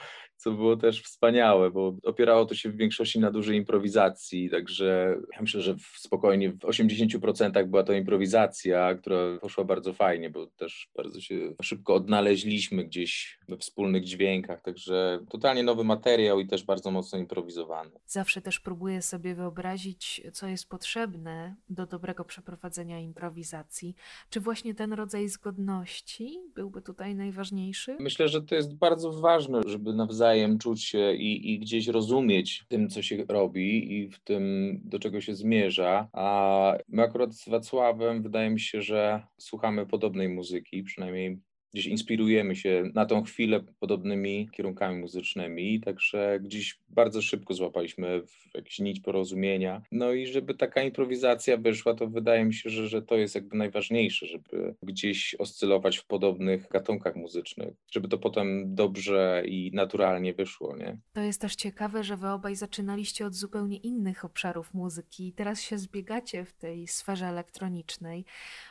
co 0.45 0.51
było 0.51 0.77
też 0.77 1.01
wspaniałe, 1.01 1.71
bo 1.71 1.95
opierało 2.03 2.45
to 2.45 2.55
się 2.55 2.69
w 2.69 2.75
większości 2.75 3.19
na 3.19 3.31
dużej 3.31 3.57
improwizacji, 3.57 4.49
także 4.49 5.17
ja 5.33 5.41
myślę, 5.41 5.61
że 5.61 5.75
spokojnie 5.95 6.51
w 6.51 6.57
80% 6.57 7.65
była 7.65 7.83
to 7.83 7.93
improwizacja, 7.93 8.95
która 8.95 9.17
poszła 9.41 9.63
bardzo 9.63 9.93
fajnie, 9.93 10.29
bo 10.29 10.47
też 10.47 10.89
bardzo 10.95 11.21
się 11.21 11.53
szybko 11.61 11.93
odnaleźliśmy 11.93 12.83
gdzieś 12.83 13.39
we 13.49 13.57
wspólnych 13.57 14.03
dźwiękach, 14.03 14.61
także 14.61 15.19
totalnie 15.29 15.63
nowy 15.63 15.83
materiał 15.83 16.39
i 16.39 16.47
też 16.47 16.63
bardzo 16.63 16.91
mocno 16.91 17.19
improwizowany. 17.19 17.91
Zawsze 18.05 18.41
też 18.41 18.59
próbuję 18.59 19.01
sobie 19.01 19.35
wyobrazić, 19.35 20.21
co 20.33 20.47
jest 20.47 20.69
potrzebne 20.69 21.55
do 21.69 21.85
dobrego 21.85 22.25
przeprowadzenia 22.25 22.99
improwizacji. 22.99 23.95
Czy 24.29 24.39
właśnie 24.39 24.75
ten 24.75 24.93
rodzaj 24.93 25.29
zgodności 25.29 26.39
byłby 26.55 26.81
tutaj 26.81 27.15
najważniejszy? 27.15 27.97
Myślę, 27.99 28.27
że 28.27 28.41
to 28.41 28.55
jest 28.55 28.75
bardzo 28.75 29.11
ważne, 29.11 29.61
żeby 29.67 29.93
nawzajem 29.93 30.34
nawzajem 30.35 30.57
czuć 30.57 30.83
się 30.83 31.13
i, 31.13 31.53
i 31.53 31.59
gdzieś 31.59 31.87
rozumieć 31.87 32.65
tym, 32.67 32.89
co 32.89 33.01
się 33.01 33.25
robi 33.29 33.93
i 33.93 34.09
w 34.09 34.19
tym, 34.19 34.41
do 34.83 34.99
czego 34.99 35.21
się 35.21 35.35
zmierza. 35.35 36.09
A 36.13 36.77
my 36.87 37.03
akurat 37.03 37.35
z 37.35 37.49
Wacławem 37.49 38.23
wydaje 38.23 38.49
mi 38.49 38.59
się, 38.59 38.81
że 38.81 39.23
słuchamy 39.37 39.85
podobnej 39.85 40.29
muzyki, 40.29 40.83
przynajmniej 40.83 41.39
gdzieś 41.75 41.85
inspirujemy 41.85 42.55
się 42.55 42.91
na 42.93 43.05
tą 43.05 43.23
chwilę 43.23 43.63
podobnymi 43.79 44.49
kierunkami 44.51 44.99
muzycznymi, 44.99 45.79
także 45.79 46.39
gdzieś 46.43 46.79
bardzo 46.89 47.21
szybko 47.21 47.53
złapaliśmy 47.53 48.21
w 48.21 48.55
jakieś 48.55 48.79
nić 48.79 48.99
porozumienia. 48.99 49.81
No 49.91 50.13
i 50.13 50.27
żeby 50.27 50.53
taka 50.53 50.83
improwizacja 50.83 51.57
wyszła, 51.57 51.93
to 51.93 52.07
wydaje 52.07 52.45
mi 52.45 52.53
się, 52.53 52.69
że, 52.69 52.87
że 52.87 53.01
to 53.01 53.15
jest 53.15 53.35
jakby 53.35 53.57
najważniejsze, 53.57 54.25
żeby 54.25 54.75
gdzieś 54.83 55.35
oscylować 55.39 55.97
w 55.97 56.05
podobnych 56.05 56.67
gatunkach 56.69 57.15
muzycznych, 57.15 57.73
żeby 57.91 58.07
to 58.07 58.17
potem 58.17 58.75
dobrze 58.75 59.43
i 59.45 59.71
naturalnie 59.73 60.33
wyszło, 60.33 60.77
nie? 60.77 60.97
To 61.13 61.21
jest 61.21 61.41
też 61.41 61.55
ciekawe, 61.55 62.03
że 62.03 62.17
wy 62.17 62.27
obaj 62.27 62.55
zaczynaliście 62.55 63.25
od 63.25 63.33
zupełnie 63.33 63.77
innych 63.77 64.25
obszarów 64.25 64.73
muzyki 64.73 65.27
i 65.27 65.33
teraz 65.33 65.61
się 65.61 65.77
zbiegacie 65.77 66.45
w 66.45 66.53
tej 66.53 66.87
sferze 66.87 67.27
elektronicznej. 67.27 68.25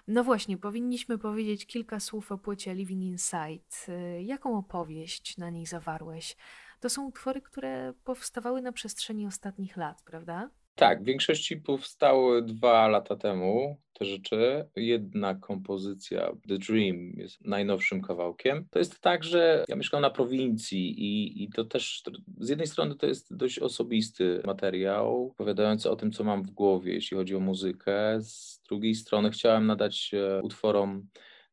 No 0.08 0.24
właśnie, 0.24 0.58
powinniśmy 0.58 1.18
powiedzieć 1.18 1.66
kilka 1.66 2.00
słów 2.00 2.32
o 2.32 2.38
płycie 2.38 2.74
Living 2.74 2.93
Inside. 3.02 3.64
Jaką 4.20 4.58
opowieść 4.58 5.36
na 5.38 5.50
niej 5.50 5.66
zawarłeś? 5.66 6.36
To 6.80 6.90
są 6.90 7.06
utwory, 7.06 7.40
które 7.40 7.92
powstawały 8.04 8.62
na 8.62 8.72
przestrzeni 8.72 9.26
ostatnich 9.26 9.76
lat, 9.76 10.02
prawda? 10.02 10.50
Tak, 10.74 11.02
w 11.02 11.04
większości 11.04 11.56
powstały 11.56 12.42
dwa 12.42 12.88
lata 12.88 13.16
temu 13.16 13.76
te 13.92 14.04
rzeczy. 14.04 14.68
Jedna 14.76 15.34
kompozycja, 15.34 16.32
The 16.48 16.58
Dream, 16.58 17.12
jest 17.16 17.44
najnowszym 17.44 18.02
kawałkiem. 18.02 18.66
To 18.70 18.78
jest 18.78 19.00
tak, 19.00 19.24
że 19.24 19.64
ja 19.68 19.76
mieszkam 19.76 20.02
na 20.02 20.10
prowincji 20.10 21.00
i, 21.00 21.42
i 21.44 21.48
to 21.48 21.64
też 21.64 22.02
z 22.40 22.48
jednej 22.48 22.66
strony 22.66 22.94
to 22.94 23.06
jest 23.06 23.36
dość 23.36 23.58
osobisty 23.58 24.42
materiał, 24.46 25.26
opowiadający 25.26 25.90
o 25.90 25.96
tym, 25.96 26.12
co 26.12 26.24
mam 26.24 26.42
w 26.42 26.50
głowie, 26.50 26.92
jeśli 26.92 27.16
chodzi 27.16 27.36
o 27.36 27.40
muzykę. 27.40 28.20
Z 28.20 28.62
drugiej 28.68 28.94
strony 28.94 29.30
chciałem 29.30 29.66
nadać 29.66 30.10
utworom 30.42 31.06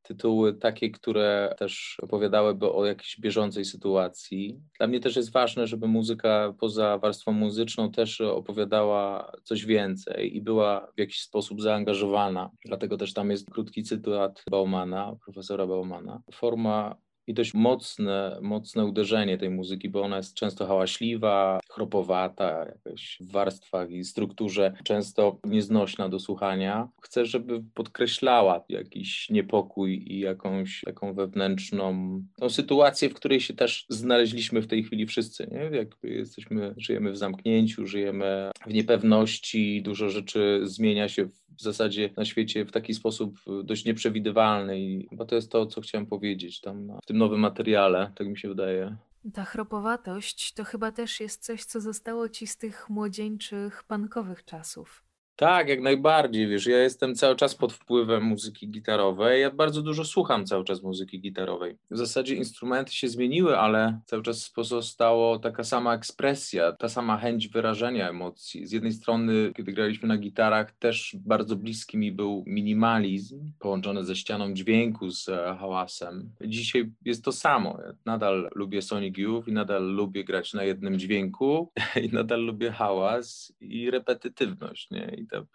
tytuły 0.03 0.53
takie, 0.53 0.89
które 0.89 1.55
też 1.57 1.97
opowiadałyby 2.01 2.71
o 2.71 2.85
jakiejś 2.85 3.19
bieżącej 3.19 3.65
sytuacji. 3.65 4.59
Dla 4.77 4.87
mnie 4.87 4.99
też 4.99 5.15
jest 5.15 5.31
ważne, 5.31 5.67
żeby 5.67 5.87
muzyka 5.87 6.53
poza 6.59 6.97
warstwą 6.97 7.31
muzyczną 7.31 7.91
też 7.91 8.21
opowiadała 8.21 9.31
coś 9.43 9.65
więcej 9.65 10.35
i 10.37 10.41
była 10.41 10.87
w 10.95 10.99
jakiś 10.99 11.21
sposób 11.21 11.61
zaangażowana. 11.61 12.49
Dlatego 12.65 12.97
też 12.97 13.13
tam 13.13 13.31
jest 13.31 13.51
krótki 13.51 13.83
cytat 13.83 14.43
Baumana, 14.51 15.15
profesora 15.25 15.67
Baumana. 15.67 16.21
Forma 16.33 16.95
i 17.31 17.33
dość 17.33 17.53
mocne, 17.53 18.39
mocne 18.41 18.85
uderzenie 18.85 19.37
tej 19.37 19.49
muzyki, 19.49 19.89
bo 19.89 20.01
ona 20.01 20.17
jest 20.17 20.33
często 20.33 20.67
hałaśliwa, 20.67 21.59
chropowata, 21.69 22.65
jakaś 22.65 23.17
w 23.21 23.31
warstwach 23.31 23.91
i 23.91 24.03
strukturze, 24.03 24.73
często 24.83 25.39
nieznośna 25.43 26.09
do 26.09 26.19
słuchania. 26.19 26.89
Chcę, 27.01 27.25
żeby 27.25 27.63
podkreślała 27.73 28.63
jakiś 28.69 29.29
niepokój 29.29 30.03
i 30.07 30.19
jakąś 30.19 30.81
taką 30.85 31.13
wewnętrzną 31.13 32.21
tą 32.39 32.49
sytuację, 32.49 33.09
w 33.09 33.13
której 33.13 33.39
się 33.39 33.53
też 33.53 33.85
znaleźliśmy 33.89 34.61
w 34.61 34.67
tej 34.67 34.83
chwili 34.83 35.05
wszyscy. 35.05 35.47
Nie? 35.51 35.77
Jakby 35.77 36.09
jesteśmy, 36.09 36.73
żyjemy 36.77 37.11
w 37.11 37.17
zamknięciu, 37.17 37.87
żyjemy 37.87 38.51
w 38.67 38.73
niepewności, 38.73 39.81
dużo 39.81 40.09
rzeczy 40.09 40.59
zmienia 40.63 41.09
się 41.09 41.25
w 41.25 41.41
zasadzie 41.57 42.09
na 42.17 42.25
świecie 42.25 42.65
w 42.65 42.71
taki 42.71 42.93
sposób 42.93 43.39
dość 43.63 43.85
nieprzewidywalny 43.85 44.79
i 44.79 45.09
to 45.27 45.35
jest 45.35 45.51
to, 45.51 45.65
co 45.65 45.81
chciałem 45.81 46.05
powiedzieć 46.05 46.61
tam 46.61 46.97
w 47.03 47.05
tym 47.05 47.17
nowym 47.17 47.39
materiale, 47.39 48.11
tak 48.15 48.27
mi 48.27 48.37
się 48.37 48.47
wydaje. 48.47 48.97
Ta 49.33 49.43
chropowatość 49.43 50.53
to 50.53 50.63
chyba 50.63 50.91
też 50.91 51.19
jest 51.19 51.45
coś, 51.45 51.65
co 51.65 51.81
zostało 51.81 52.29
ci 52.29 52.47
z 52.47 52.57
tych 52.57 52.89
młodzieńczych, 52.89 53.83
pankowych 53.83 54.45
czasów. 54.45 55.03
Tak, 55.35 55.69
jak 55.69 55.81
najbardziej. 55.81 56.47
Wiesz, 56.47 56.65
ja 56.67 56.77
jestem 56.77 57.15
cały 57.15 57.35
czas 57.35 57.55
pod 57.55 57.73
wpływem 57.73 58.23
muzyki 58.23 58.69
gitarowej. 58.69 59.41
Ja 59.41 59.51
bardzo 59.51 59.81
dużo 59.81 60.05
słucham 60.05 60.45
cały 60.45 60.63
czas 60.63 60.83
muzyki 60.83 61.19
gitarowej. 61.19 61.77
W 61.91 61.97
zasadzie 61.97 62.35
instrumenty 62.35 62.93
się 62.93 63.07
zmieniły, 63.07 63.57
ale 63.57 63.99
cały 64.05 64.23
czas 64.23 64.49
pozostało 64.49 65.39
taka 65.39 65.63
sama 65.63 65.93
ekspresja, 65.93 66.71
ta 66.71 66.89
sama 66.89 67.17
chęć 67.17 67.47
wyrażenia 67.47 68.09
emocji. 68.09 68.67
Z 68.67 68.71
jednej 68.71 68.93
strony, 68.93 69.51
kiedy 69.55 69.73
graliśmy 69.73 70.07
na 70.07 70.17
gitarach, 70.17 70.71
też 70.71 71.15
bardzo 71.19 71.55
bliski 71.55 71.97
mi 71.97 72.11
był 72.11 72.43
minimalizm, 72.47 73.51
połączony 73.59 74.03
ze 74.03 74.15
ścianą 74.15 74.53
dźwięku, 74.53 75.09
z 75.09 75.29
e, 75.29 75.55
hałasem. 75.59 76.29
Dzisiaj 76.45 76.91
jest 77.05 77.23
to 77.23 77.31
samo. 77.31 77.77
Ja 77.85 77.93
nadal 78.05 78.49
lubię 78.55 78.81
Sonic 78.81 79.17
Youth 79.17 79.47
i 79.47 79.53
nadal 79.53 79.83
lubię 79.83 80.23
grać 80.23 80.53
na 80.53 80.63
jednym 80.63 80.99
dźwięku 80.99 81.71
i 82.03 82.09
nadal 82.09 82.41
lubię 82.41 82.71
hałas 82.71 83.53
i 83.61 83.91
repetytywność. 83.91 84.91
Nie? 84.91 85.20
I 85.21 85.27
to 85.27 85.45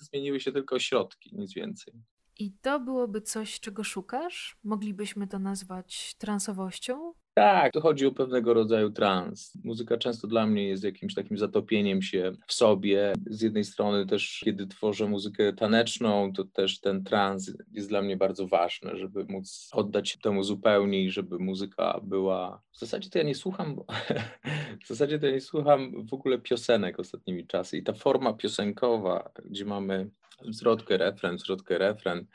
zmieniły 0.00 0.40
się 0.40 0.52
tylko 0.52 0.78
środki, 0.78 1.36
nic 1.36 1.54
więcej. 1.54 1.94
I 2.38 2.52
to 2.52 2.80
byłoby 2.80 3.20
coś, 3.20 3.60
czego 3.60 3.84
szukasz? 3.84 4.56
Moglibyśmy 4.64 5.26
to 5.26 5.38
nazwać 5.38 6.14
transowością? 6.18 7.14
Tak, 7.34 7.72
to 7.72 7.80
chodzi 7.80 8.06
o 8.06 8.12
pewnego 8.12 8.54
rodzaju 8.54 8.90
trans. 8.90 9.58
Muzyka 9.64 9.96
często 9.96 10.26
dla 10.28 10.46
mnie 10.46 10.68
jest 10.68 10.84
jakimś 10.84 11.14
takim 11.14 11.38
zatopieniem 11.38 12.02
się 12.02 12.32
w 12.46 12.52
sobie. 12.52 13.12
Z 13.26 13.42
jednej 13.42 13.64
strony 13.64 14.06
też, 14.06 14.40
kiedy 14.44 14.66
tworzę 14.66 15.06
muzykę 15.06 15.52
taneczną, 15.52 16.32
to 16.32 16.44
też 16.44 16.80
ten 16.80 17.04
trans 17.04 17.52
jest 17.72 17.88
dla 17.88 18.02
mnie 18.02 18.16
bardzo 18.16 18.46
ważny, 18.46 18.96
żeby 18.96 19.24
móc 19.28 19.70
oddać 19.72 20.10
się 20.10 20.18
temu 20.18 20.42
zupełnie 20.42 21.04
i 21.04 21.10
żeby 21.10 21.38
muzyka 21.38 22.00
była... 22.02 22.62
W 22.72 22.78
zasadzie 22.78 23.10
to 23.10 23.18
ja 23.18 23.24
nie 23.24 23.34
słucham, 23.34 23.76
w 24.84 24.88
zasadzie 24.88 25.18
to 25.18 25.26
ja 25.26 25.32
nie 25.32 25.40
słucham 25.40 26.06
w 26.06 26.14
ogóle 26.14 26.38
piosenek 26.38 27.00
ostatnimi 27.00 27.46
czasy 27.46 27.78
i 27.78 27.82
ta 27.82 27.92
forma 27.92 28.32
piosenkowa, 28.32 29.30
gdzie 29.44 29.64
mamy 29.64 30.10
zwrotkę, 30.48 30.96
refren, 30.96 31.38
zwrotkę, 31.38 31.78
refren, 31.78 32.26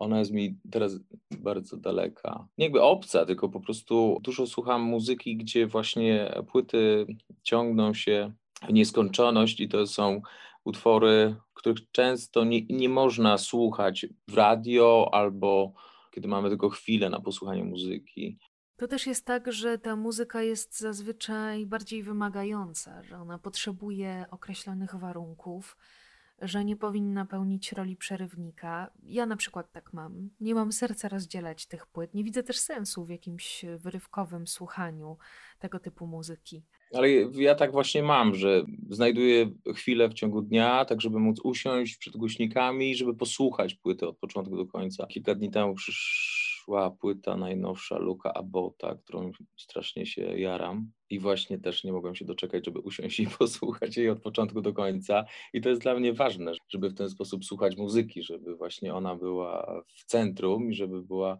ona 0.00 0.18
jest 0.18 0.30
mi 0.30 0.58
teraz 0.70 0.96
bardzo 1.30 1.76
daleka. 1.76 2.48
Nie 2.58 2.64
jakby 2.64 2.82
obca, 2.82 3.26
tylko 3.26 3.48
po 3.48 3.60
prostu 3.60 4.20
dużo 4.22 4.46
słucham 4.46 4.82
muzyki, 4.82 5.36
gdzie 5.36 5.66
właśnie 5.66 6.34
płyty 6.48 7.06
ciągną 7.42 7.94
się 7.94 8.32
w 8.68 8.72
nieskończoność 8.72 9.60
i 9.60 9.68
to 9.68 9.86
są 9.86 10.22
utwory, 10.64 11.36
których 11.54 11.90
często 11.92 12.44
nie, 12.44 12.62
nie 12.66 12.88
można 12.88 13.38
słuchać 13.38 14.06
w 14.28 14.34
radio 14.34 15.08
albo 15.12 15.72
kiedy 16.10 16.28
mamy 16.28 16.48
tylko 16.48 16.68
chwilę 16.68 17.10
na 17.10 17.20
posłuchanie 17.20 17.64
muzyki. 17.64 18.38
To 18.76 18.88
też 18.88 19.06
jest 19.06 19.26
tak, 19.26 19.52
że 19.52 19.78
ta 19.78 19.96
muzyka 19.96 20.42
jest 20.42 20.78
zazwyczaj 20.78 21.66
bardziej 21.66 22.02
wymagająca, 22.02 23.02
że 23.02 23.18
ona 23.18 23.38
potrzebuje 23.38 24.24
określonych 24.30 24.94
warunków 24.94 25.76
że 26.40 26.64
nie 26.64 26.76
powinna 26.76 27.26
pełnić 27.26 27.72
roli 27.72 27.96
przerywnika. 27.96 28.90
Ja 29.02 29.26
na 29.26 29.36
przykład 29.36 29.72
tak 29.72 29.92
mam. 29.92 30.30
Nie 30.40 30.54
mam 30.54 30.72
serca 30.72 31.08
rozdzielać 31.08 31.66
tych 31.66 31.86
płyt. 31.86 32.14
Nie 32.14 32.24
widzę 32.24 32.42
też 32.42 32.58
sensu 32.58 33.04
w 33.04 33.10
jakimś 33.10 33.64
wyrywkowym 33.78 34.46
słuchaniu 34.46 35.16
tego 35.58 35.80
typu 35.80 36.06
muzyki. 36.06 36.62
Ale 36.94 37.10
ja 37.34 37.54
tak 37.54 37.72
właśnie 37.72 38.02
mam, 38.02 38.34
że 38.34 38.64
znajduję 38.90 39.50
chwilę 39.74 40.08
w 40.08 40.14
ciągu 40.14 40.42
dnia, 40.42 40.84
tak 40.84 41.00
żeby 41.00 41.18
móc 41.18 41.40
usiąść 41.44 41.96
przed 41.96 42.16
głośnikami, 42.16 42.96
żeby 42.96 43.14
posłuchać 43.14 43.74
płyty 43.74 44.08
od 44.08 44.18
początku 44.18 44.56
do 44.56 44.66
końca. 44.66 45.06
Kilka 45.06 45.34
dni 45.34 45.50
temu 45.50 45.74
przyszła 46.60 46.90
płyta 46.90 47.36
najnowsza 47.36 47.98
Luka 47.98 48.34
Abota, 48.34 48.94
którą 48.94 49.32
strasznie 49.56 50.06
się 50.06 50.22
jaram 50.22 50.90
i 51.10 51.18
właśnie 51.18 51.58
też 51.58 51.84
nie 51.84 51.92
mogłem 51.92 52.14
się 52.14 52.24
doczekać, 52.24 52.64
żeby 52.64 52.78
usiąść 52.78 53.20
i 53.20 53.26
posłuchać 53.38 53.96
jej 53.96 54.10
od 54.10 54.20
początku 54.22 54.60
do 54.60 54.72
końca. 54.72 55.24
I 55.52 55.60
to 55.60 55.68
jest 55.68 55.82
dla 55.82 55.94
mnie 55.94 56.12
ważne, 56.12 56.52
żeby 56.68 56.90
w 56.90 56.94
ten 56.94 57.10
sposób 57.10 57.44
słuchać 57.44 57.76
muzyki, 57.76 58.22
żeby 58.22 58.56
właśnie 58.56 58.94
ona 58.94 59.16
była 59.16 59.82
w 59.94 60.04
centrum 60.04 60.70
i 60.70 60.74
żeby 60.74 61.02
była 61.02 61.38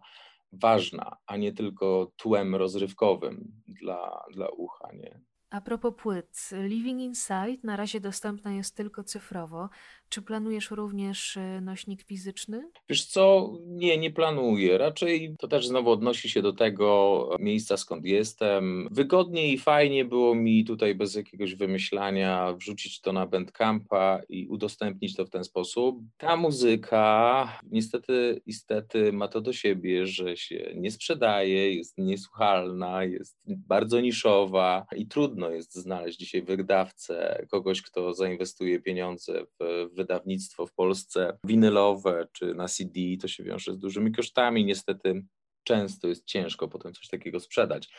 ważna, 0.51 1.17
a 1.25 1.37
nie 1.37 1.53
tylko 1.53 2.11
tłem 2.17 2.55
rozrywkowym 2.55 3.51
dla, 3.67 4.23
dla 4.33 4.49
ucha. 4.49 4.91
Nie? 4.93 5.21
A 5.49 5.61
propos 5.61 5.93
płyt, 5.97 6.49
Living 6.51 7.01
Inside 7.01 7.57
na 7.63 7.75
razie 7.75 7.99
dostępna 7.99 8.53
jest 8.53 8.75
tylko 8.75 9.03
cyfrowo. 9.03 9.69
Czy 10.11 10.21
planujesz 10.21 10.71
również 10.71 11.37
y, 11.37 11.61
nośnik 11.61 12.03
fizyczny? 12.03 12.69
Wiesz 12.89 13.05
co, 13.05 13.53
nie, 13.65 13.97
nie 13.97 14.11
planuję. 14.11 14.77
Raczej 14.77 15.35
to 15.39 15.47
też 15.47 15.67
znowu 15.67 15.89
odnosi 15.89 16.29
się 16.29 16.41
do 16.41 16.53
tego 16.53 17.29
miejsca, 17.39 17.77
skąd 17.77 18.05
jestem. 18.05 18.87
Wygodnie 18.91 19.53
i 19.53 19.57
fajnie 19.57 20.05
było 20.05 20.35
mi 20.35 20.65
tutaj 20.65 20.95
bez 20.95 21.15
jakiegoś 21.15 21.55
wymyślania 21.55 22.53
wrzucić 22.53 23.01
to 23.01 23.13
na 23.13 23.27
Bandcampa 23.27 24.21
i 24.29 24.47
udostępnić 24.47 25.15
to 25.15 25.25
w 25.25 25.29
ten 25.29 25.43
sposób. 25.43 25.99
Ta 26.17 26.37
muzyka 26.37 27.59
niestety, 27.63 28.41
niestety 28.47 29.13
ma 29.13 29.27
to 29.27 29.41
do 29.41 29.53
siebie, 29.53 30.07
że 30.07 30.37
się 30.37 30.73
nie 30.75 30.91
sprzedaje, 30.91 31.75
jest 31.75 31.97
niesłuchalna, 31.97 33.03
jest 33.03 33.37
bardzo 33.47 34.01
niszowa 34.01 34.85
i 34.95 35.07
trudno 35.07 35.49
jest 35.49 35.75
znaleźć 35.75 36.19
dzisiaj 36.19 36.41
wydawcę, 36.41 37.45
kogoś, 37.51 37.81
kto 37.81 38.13
zainwestuje 38.13 38.79
pieniądze 38.79 39.45
w, 39.59 39.89
w 39.97 40.00
wydawnictwo 40.01 40.65
w 40.65 40.73
Polsce 40.73 41.37
winylowe 41.43 42.27
czy 42.33 42.53
na 42.53 42.67
CD, 42.67 42.99
to 43.21 43.27
się 43.27 43.43
wiąże 43.43 43.73
z 43.73 43.77
dużymi 43.77 44.11
kosztami. 44.11 44.65
Niestety 44.65 45.23
często 45.63 46.07
jest 46.07 46.25
ciężko 46.25 46.67
potem 46.67 46.93
coś 46.93 47.07
takiego 47.07 47.39
sprzedać. 47.39 47.89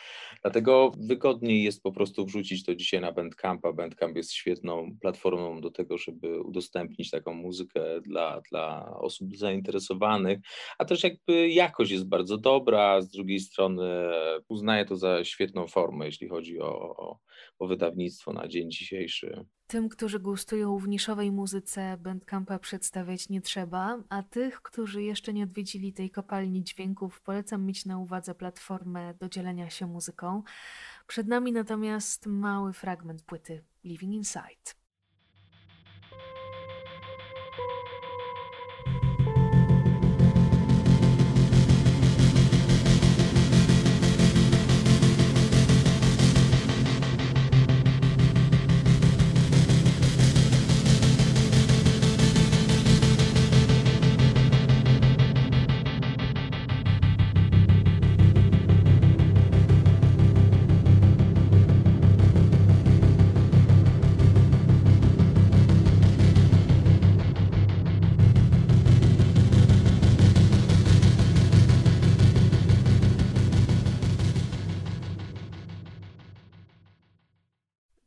Dlatego 0.41 0.91
wygodniej 0.97 1.63
jest 1.63 1.83
po 1.83 1.91
prostu 1.91 2.25
wrzucić 2.25 2.65
to 2.65 2.75
dzisiaj 2.75 3.01
na 3.01 3.11
Bandcampa. 3.11 3.73
Bandcamp 3.73 4.15
jest 4.15 4.33
świetną 4.33 4.97
platformą 5.01 5.61
do 5.61 5.71
tego, 5.71 5.97
żeby 5.97 6.41
udostępnić 6.41 7.11
taką 7.11 7.33
muzykę 7.33 8.01
dla, 8.01 8.41
dla 8.51 8.95
osób 8.99 9.37
zainteresowanych, 9.37 10.39
a 10.77 10.85
też 10.85 11.03
jakby 11.03 11.49
jakość 11.49 11.91
jest 11.91 12.09
bardzo 12.09 12.37
dobra, 12.37 13.01
z 13.01 13.09
drugiej 13.09 13.39
strony 13.39 14.11
uznaję 14.47 14.85
to 14.85 14.95
za 14.95 15.23
świetną 15.23 15.67
formę, 15.67 16.05
jeśli 16.05 16.29
chodzi 16.29 16.59
o, 16.59 16.97
o, 16.97 17.19
o 17.59 17.67
wydawnictwo 17.67 18.33
na 18.33 18.47
dzień 18.47 18.71
dzisiejszy. 18.71 19.45
Tym, 19.67 19.89
którzy 19.89 20.19
gustują 20.19 20.77
w 20.77 20.87
niszowej 20.87 21.31
muzyce, 21.31 21.97
Bandcampa 21.97 22.59
przedstawiać 22.59 23.29
nie 23.29 23.41
trzeba, 23.41 23.97
a 24.09 24.23
tych, 24.23 24.61
którzy 24.61 25.03
jeszcze 25.03 25.33
nie 25.33 25.43
odwiedzili 25.43 25.93
tej 25.93 26.11
kopalni 26.11 26.63
dźwięków, 26.63 27.21
polecam 27.21 27.65
mieć 27.65 27.85
na 27.85 27.97
uwadze 27.97 28.35
platformę 28.35 29.13
do 29.13 29.29
dzielenia 29.29 29.69
się 29.69 29.87
muzyką. 29.87 30.43
Przed 31.07 31.27
nami 31.27 31.51
natomiast 31.51 32.25
mały 32.25 32.73
fragment 32.73 33.21
płyty 33.21 33.63
Living 33.83 34.13
Inside. 34.13 34.82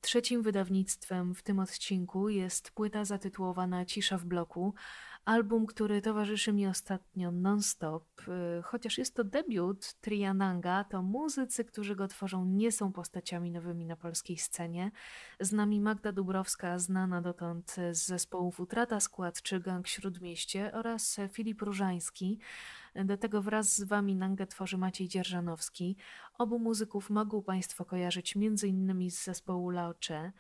Trzecim 0.07 0.43
wydawnictwem 0.43 1.35
w 1.35 1.43
tym 1.43 1.59
odcinku 1.59 2.29
jest 2.29 2.71
płyta 2.71 3.05
zatytułowana 3.05 3.85
Cisza 3.85 4.19
w 4.19 4.25
bloku, 4.25 4.75
album, 5.27 5.67
który 5.67 6.03
towarzyszy 6.03 6.53
mi 6.53 6.67
ostatnio 6.67 7.31
non-stop. 7.31 8.05
Y, 8.29 8.63
chociaż 8.63 8.99
jest 8.99 9.15
to 9.15 9.25
debiut 9.25 9.95
Triananga, 10.01 10.85
to 10.85 11.03
muzycy, 11.03 11.65
którzy 11.65 11.97
go 11.97 12.09
tworzą, 12.09 12.45
nie 12.45 12.73
są 12.73 12.93
postaciami 12.93 13.51
nowymi 13.51 13.87
na 13.87 13.97
polskiej 13.97 14.39
scenie. 14.39 14.91
Z 15.41 15.53
nami 15.53 15.81
Magda 15.81 16.13
Dubrowska, 16.13 16.79
znana 16.79 17.21
dotąd 17.21 17.77
z 17.93 18.07
zespołów 18.07 18.61
Utrata 18.61 19.01
Skład 19.01 19.43
czy 19.43 19.61
Gang 19.61 19.89
Śródmieście 19.89 20.73
oraz 20.73 21.21
Filip 21.33 21.63
Różański. 21.63 22.39
Do 23.05 23.17
tego 23.17 23.43
wraz 23.43 23.77
z 23.77 23.83
Wami 23.83 24.17
Nangę 24.17 24.47
tworzy 24.47 24.79
Maciej 24.79 25.09
Dzierżanowski. 25.09 25.97
Obu 26.39 26.59
muzyków 26.59 27.11
mogą 27.11 27.43
Państwo 27.43 27.85
kojarzyć 27.85 28.37
m.in. 28.37 29.11
z 29.11 29.25
zespołu 29.25 29.71
Laocze. 29.71 30.33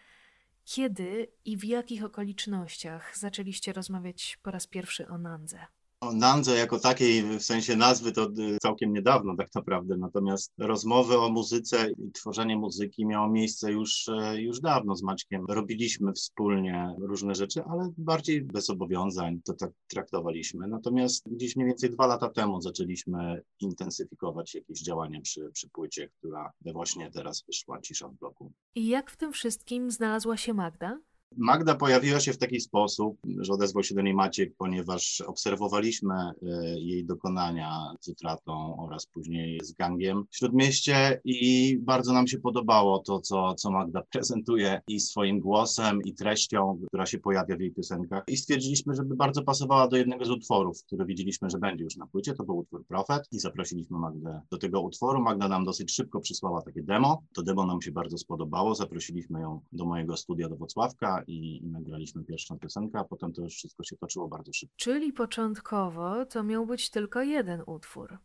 Kiedy 0.69 1.33
i 1.45 1.57
w 1.57 1.65
jakich 1.65 2.05
okolicznościach 2.05 3.19
zaczęliście 3.19 3.73
rozmawiać 3.73 4.39
po 4.43 4.51
raz 4.51 4.67
pierwszy 4.67 5.09
o 5.09 5.19
Nandze? 5.19 5.67
O 6.07 6.13
Nandze 6.13 6.57
jako 6.57 6.79
takiej 6.79 7.39
w 7.39 7.43
sensie 7.43 7.77
nazwy 7.77 8.13
to 8.13 8.25
y, 8.25 8.59
całkiem 8.63 8.93
niedawno 8.93 9.37
tak 9.37 9.55
naprawdę, 9.55 9.97
natomiast 9.97 10.53
rozmowy 10.59 11.19
o 11.19 11.29
muzyce 11.29 11.91
i 11.91 12.13
tworzenie 12.13 12.57
muzyki 12.57 13.07
miało 13.07 13.29
miejsce 13.29 13.73
już, 13.73 14.09
e, 14.09 14.43
już 14.43 14.61
dawno 14.61 14.97
z 14.97 15.03
Maćkiem. 15.03 15.45
Robiliśmy 15.49 16.13
wspólnie 16.13 16.95
różne 16.99 17.35
rzeczy, 17.35 17.63
ale 17.65 17.93
bardziej 17.99 18.43
bez 18.43 18.67
zobowiązań 18.67 19.41
to 19.45 19.55
tak 19.55 19.71
traktowaliśmy. 19.89 20.69
Natomiast 20.69 21.29
gdzieś 21.31 21.57
mniej 21.57 21.69
więcej 21.69 21.91
dwa 21.91 22.07
lata 22.07 22.29
temu 22.29 22.61
zaczęliśmy 22.61 23.43
intensyfikować 23.61 24.55
jakieś 24.55 24.83
działania 24.83 25.21
przy, 25.21 25.51
przy 25.53 25.69
płycie, 25.69 26.09
która 26.19 26.53
właśnie 26.73 27.11
teraz 27.11 27.45
wyszła, 27.47 27.81
Cisza 27.81 28.09
w 28.09 28.15
bloku. 28.15 28.53
I 28.75 28.87
jak 28.87 29.11
w 29.11 29.17
tym 29.17 29.33
wszystkim 29.33 29.91
znalazła 29.91 30.37
się 30.37 30.55
Magda? 30.55 30.99
Magda 31.37 31.75
pojawiła 31.75 32.21
się 32.21 32.33
w 32.33 32.39
taki 32.39 32.61
sposób, 32.61 33.19
że 33.41 33.53
odezwał 33.53 33.85
się 33.85 33.95
do 33.95 34.03
niej 34.03 34.15
Maciek, 34.15 34.55
ponieważ 34.59 35.21
obserwowaliśmy 35.21 36.15
e, 36.15 36.35
jej 36.81 37.05
dokonania 37.05 37.95
z 38.01 38.09
utratą 38.09 38.77
oraz 38.77 39.07
później 39.07 39.61
z 39.63 39.73
gangiem 39.73 40.25
w 40.31 40.37
Śródmieście 40.37 41.21
i 41.25 41.79
bardzo 41.79 42.13
nam 42.13 42.27
się 42.27 42.39
podobało 42.39 42.99
to, 42.99 43.21
co, 43.21 43.55
co 43.55 43.71
Magda 43.71 44.03
prezentuje 44.13 44.81
i 44.89 45.01
swoim 45.01 45.41
głosem, 45.41 46.03
i 46.05 46.15
treścią, 46.15 46.79
która 46.87 47.07
się 47.07 47.19
pojawia 47.19 47.57
w 47.57 47.61
jej 47.61 47.73
piosenkach. 47.73 48.25
I 48.29 48.37
stwierdziliśmy, 48.37 48.95
żeby 48.95 49.17
bardzo 49.17 49.43
pasowała 49.43 49.89
do 49.89 49.97
jednego 49.97 50.25
z 50.25 50.31
utworów, 50.31 50.83
który 50.87 51.07
widzieliśmy, 51.07 51.51
że 51.51 51.59
będzie 51.59 51.85
już 51.85 51.97
na 51.97 52.07
płycie. 52.07 52.35
To 52.35 52.45
był 52.45 52.59
utwór 52.59 52.87
Profet 52.87 53.29
i 53.33 53.39
zaprosiliśmy 53.39 53.99
Magdę 53.99 54.41
do 54.51 54.59
tego 54.59 54.81
utworu. 54.81 55.23
Magda 55.23 55.49
nam 55.49 55.65
dosyć 55.65 55.95
szybko 55.95 56.21
przysłała 56.21 56.63
takie 56.63 56.83
demo. 56.83 57.23
To 57.35 57.43
demo 57.43 57.67
nam 57.67 57.83
się 57.83 57.93
bardzo 57.93 58.19
spodobało. 58.19 58.75
Zaprosiliśmy 58.75 59.41
ją 59.41 59.61
do 59.73 59.85
mojego 59.85 60.17
studia 60.17 60.49
do 60.49 60.57
Wocławka 60.57 61.16
i, 61.23 61.65
i 61.65 61.67
nagraliśmy 61.67 62.25
pierwszą 62.25 62.59
piosenkę, 62.59 62.99
a 62.99 63.05
potem 63.05 63.33
to 63.33 63.43
już 63.43 63.55
wszystko 63.55 63.85
się 63.85 63.97
toczyło 63.97 64.29
bardzo 64.29 64.53
szybko. 64.53 64.75
Czyli 64.77 65.13
początkowo 65.13 66.27
to 66.27 66.43
miał 66.43 66.67
być 66.67 66.91
tylko 66.91 67.23
jeden 67.23 67.63
utwór. 67.67 68.19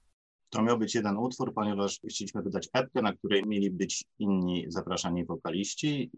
To 0.50 0.62
miał 0.62 0.78
być 0.78 0.96
jeden 0.96 1.18
utwór, 1.18 1.54
ponieważ 1.54 2.00
chcieliśmy 2.10 2.42
wydać 2.42 2.70
epkę, 2.74 3.02
na 3.02 3.14
której 3.14 3.44
mieli 3.48 3.72
być 3.72 4.06
inni 4.20 4.66
zapraszani 4.68 5.26
wokaliści, 5.26 6.12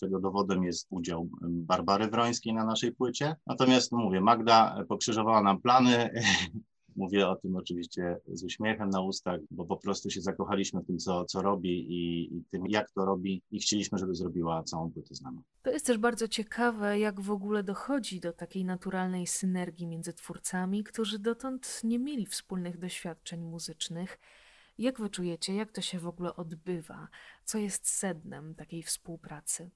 czego 0.00 0.20
dowodem 0.20 0.64
jest 0.64 0.86
udział 0.90 1.28
Barbary 1.42 2.06
Wrońskiej 2.06 2.54
na 2.54 2.64
naszej 2.64 2.92
płycie. 2.92 3.36
Natomiast 3.46 3.92
mówię, 3.92 4.20
Magda 4.20 4.84
pokrzyżowała 4.88 5.42
nam 5.42 5.60
plany, 5.60 6.10
Mówię 6.96 7.28
o 7.28 7.36
tym 7.36 7.56
oczywiście 7.56 8.16
z 8.26 8.44
uśmiechem 8.44 8.90
na 8.90 9.00
ustach, 9.00 9.40
bo 9.50 9.66
po 9.66 9.76
prostu 9.76 10.10
się 10.10 10.20
zakochaliśmy 10.20 10.80
w 10.80 10.86
tym, 10.86 10.98
co, 10.98 11.24
co 11.24 11.42
robi 11.42 11.70
i, 11.70 12.34
i 12.36 12.44
tym, 12.50 12.66
jak 12.68 12.90
to 12.90 13.04
robi 13.04 13.42
i 13.50 13.60
chcieliśmy, 13.60 13.98
żeby 13.98 14.14
zrobiła 14.14 14.62
całą 14.62 14.90
płytę 14.90 15.14
z 15.14 15.22
nami. 15.22 15.38
To 15.62 15.70
jest 15.70 15.86
też 15.86 15.98
bardzo 15.98 16.28
ciekawe, 16.28 16.98
jak 16.98 17.20
w 17.20 17.30
ogóle 17.30 17.62
dochodzi 17.62 18.20
do 18.20 18.32
takiej 18.32 18.64
naturalnej 18.64 19.26
synergii 19.26 19.86
między 19.86 20.12
twórcami, 20.12 20.84
którzy 20.84 21.18
dotąd 21.18 21.80
nie 21.84 21.98
mieli 21.98 22.26
wspólnych 22.26 22.78
doświadczeń 22.78 23.40
muzycznych. 23.40 24.18
Jak 24.78 25.00
wy 25.00 25.10
czujecie, 25.10 25.54
jak 25.54 25.72
to 25.72 25.80
się 25.80 25.98
w 25.98 26.06
ogóle 26.06 26.36
odbywa? 26.36 27.08
Co 27.44 27.58
jest 27.58 27.88
sednem 27.88 28.54
takiej 28.54 28.82
współpracy? 28.82 29.70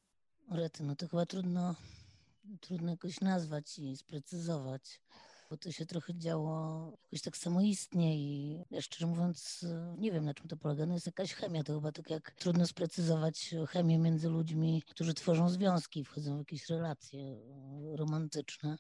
Rety, 0.51 0.85
no 0.85 0.97
to 0.97 1.09
chyba 1.09 1.27
trudno 1.27 1.75
trudno 2.61 2.91
jakoś 2.91 3.21
nazwać 3.21 3.79
i 3.79 3.97
sprecyzować 3.97 5.01
bo 5.51 5.57
to 5.57 5.73
się 5.73 5.87
trochę 5.87 6.15
działo 6.15 6.93
jakoś 7.03 7.23
tak 7.23 7.37
samoistnie 7.37 8.17
i 8.17 8.59
ja 8.71 8.81
szczerze 8.81 9.07
mówiąc 9.07 9.67
nie 9.99 10.13
wiem 10.13 10.25
na 10.25 10.35
czym 10.35 10.49
to 10.49 10.57
polega. 10.57 10.87
No 10.87 10.95
jest 10.95 11.07
jakaś 11.07 11.35
chemia, 11.35 11.65
to 11.65 11.75
chyba 11.75 11.93
tak 11.93 12.11
jak 12.11 12.31
trudno 12.31 12.67
sprecyzować 12.67 13.55
chemię 13.69 13.99
między 13.99 14.29
ludźmi, 14.29 14.83
którzy 14.87 15.15
tworzą 15.15 15.49
związki, 15.49 16.05
wchodzą 16.05 16.37
w 16.37 16.39
jakieś 16.39 16.69
relacje 16.69 17.41
romantyczne 17.95 18.77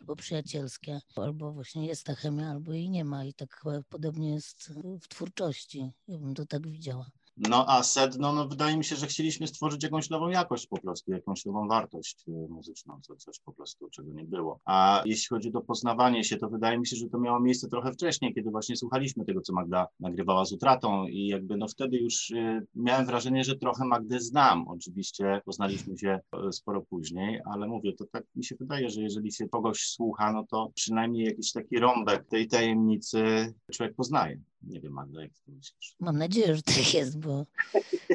albo 0.00 0.16
przyjacielskie, 0.16 1.00
albo 1.16 1.52
właśnie 1.52 1.86
jest 1.86 2.04
ta 2.04 2.14
chemia, 2.14 2.50
albo 2.50 2.72
jej 2.72 2.90
nie 2.90 3.04
ma 3.04 3.24
i 3.24 3.34
tak 3.34 3.56
chyba 3.56 3.82
podobnie 3.88 4.34
jest 4.34 4.72
w 5.00 5.08
twórczości. 5.08 5.90
Ja 6.08 6.18
bym 6.18 6.34
to 6.34 6.46
tak 6.46 6.68
widziała. 6.68 7.10
No 7.36 7.64
a 7.68 7.82
sedno, 7.82 8.32
no 8.32 8.48
wydaje 8.48 8.76
mi 8.76 8.84
się, 8.84 8.96
że 8.96 9.06
chcieliśmy 9.06 9.46
stworzyć 9.46 9.82
jakąś 9.82 10.10
nową 10.10 10.28
jakość 10.28 10.66
po 10.66 10.80
prostu, 10.80 11.12
jakąś 11.12 11.44
nową 11.44 11.68
wartość 11.68 12.24
y, 12.28 12.48
muzyczną, 12.48 13.00
co, 13.02 13.16
coś 13.16 13.40
po 13.40 13.52
prostu, 13.52 13.90
czego 13.90 14.12
nie 14.12 14.24
było. 14.24 14.60
A 14.64 15.02
jeśli 15.04 15.28
chodzi 15.28 15.52
o 15.52 15.60
poznawanie 15.60 16.24
się, 16.24 16.36
to 16.36 16.48
wydaje 16.48 16.78
mi 16.78 16.86
się, 16.86 16.96
że 16.96 17.08
to 17.08 17.18
miało 17.18 17.40
miejsce 17.40 17.68
trochę 17.68 17.92
wcześniej, 17.92 18.34
kiedy 18.34 18.50
właśnie 18.50 18.76
słuchaliśmy 18.76 19.24
tego, 19.24 19.40
co 19.40 19.52
Magda 19.52 19.86
nagrywała 20.00 20.44
z 20.44 20.52
utratą 20.52 21.06
i 21.06 21.26
jakby 21.26 21.56
no 21.56 21.68
wtedy 21.68 21.96
już 21.96 22.30
y, 22.30 22.66
miałem 22.74 23.06
wrażenie, 23.06 23.44
że 23.44 23.56
trochę 23.56 23.84
Magdę 23.84 24.20
znam. 24.20 24.68
Oczywiście 24.68 25.40
poznaliśmy 25.44 25.98
się 25.98 26.20
y, 26.48 26.52
sporo 26.52 26.82
później, 26.82 27.40
ale 27.44 27.66
mówię, 27.66 27.92
to 27.92 28.04
tak 28.12 28.24
mi 28.36 28.44
się 28.44 28.56
wydaje, 28.60 28.90
że 28.90 29.02
jeżeli 29.02 29.32
się 29.32 29.48
kogoś 29.48 29.80
słucha, 29.80 30.32
no 30.32 30.46
to 30.50 30.70
przynajmniej 30.74 31.24
jakiś 31.24 31.52
taki 31.52 31.78
rąbek 31.78 32.24
tej 32.28 32.48
tajemnicy 32.48 33.54
człowiek 33.72 33.94
poznaje. 33.94 34.40
Nie 34.62 34.80
wiem, 34.80 34.92
Magda, 34.92 35.22
jak 35.22 35.32
ty 35.32 35.52
myślisz? 35.52 35.96
Mam 36.00 36.18
nadzieję, 36.18 36.56
że 36.56 36.62
tak 36.62 36.94
jest, 36.94 37.18
bo, 37.18 37.46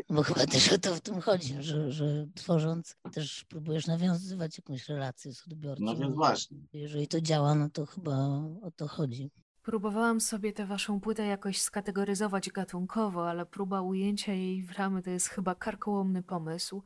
bo 0.10 0.23
chyba 0.23 0.45
też 0.45 0.73
o 0.73 0.77
to 0.77 0.95
w 0.95 1.01
tym 1.01 1.21
chodzi, 1.21 1.56
że, 1.60 1.91
że 1.91 2.27
tworząc 2.36 2.97
też 3.13 3.45
próbujesz 3.49 3.88
nawiązywać 3.88 4.58
jakąś 4.58 4.89
relację 4.89 5.34
z 5.34 5.47
odbiorcą. 5.47 5.84
No 5.84 5.95
więc 5.95 6.15
właśnie. 6.15 6.58
Jeżeli 6.73 7.08
to 7.08 7.21
działa, 7.21 7.56
no 7.56 7.69
to 7.69 7.86
chyba 7.86 8.15
o 8.62 8.71
to 8.75 8.88
chodzi. 8.88 9.32
Próbowałam 9.63 10.21
sobie 10.21 10.54
tę 10.54 10.65
waszą 10.65 10.99
płytę 10.99 11.25
jakoś 11.25 11.62
skategoryzować 11.62 12.49
gatunkowo, 12.49 13.30
ale 13.30 13.45
próba 13.45 13.82
ujęcia 13.82 14.34
jej 14.34 14.63
w 14.63 14.71
ramy 14.71 15.01
to 15.01 15.10
jest 15.10 15.27
chyba 15.27 15.56
karkołomny 15.56 16.23
pomysł. 16.23 16.84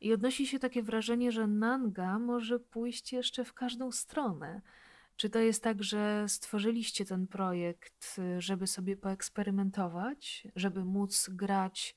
I 0.00 0.12
odnosi 0.12 0.46
się 0.46 0.58
takie 0.58 0.82
wrażenie, 0.82 1.32
że 1.32 1.46
Nanga 1.46 2.18
może 2.18 2.60
pójść 2.60 3.12
jeszcze 3.12 3.44
w 3.44 3.54
każdą 3.54 3.92
stronę. 3.92 4.62
Czy 5.18 5.30
to 5.30 5.38
jest 5.38 5.62
tak, 5.62 5.82
że 5.82 6.24
stworzyliście 6.28 7.04
ten 7.04 7.26
projekt, 7.26 8.20
żeby 8.38 8.66
sobie 8.66 8.96
poeksperymentować, 8.96 10.48
żeby 10.56 10.84
móc 10.84 11.30
grać 11.32 11.96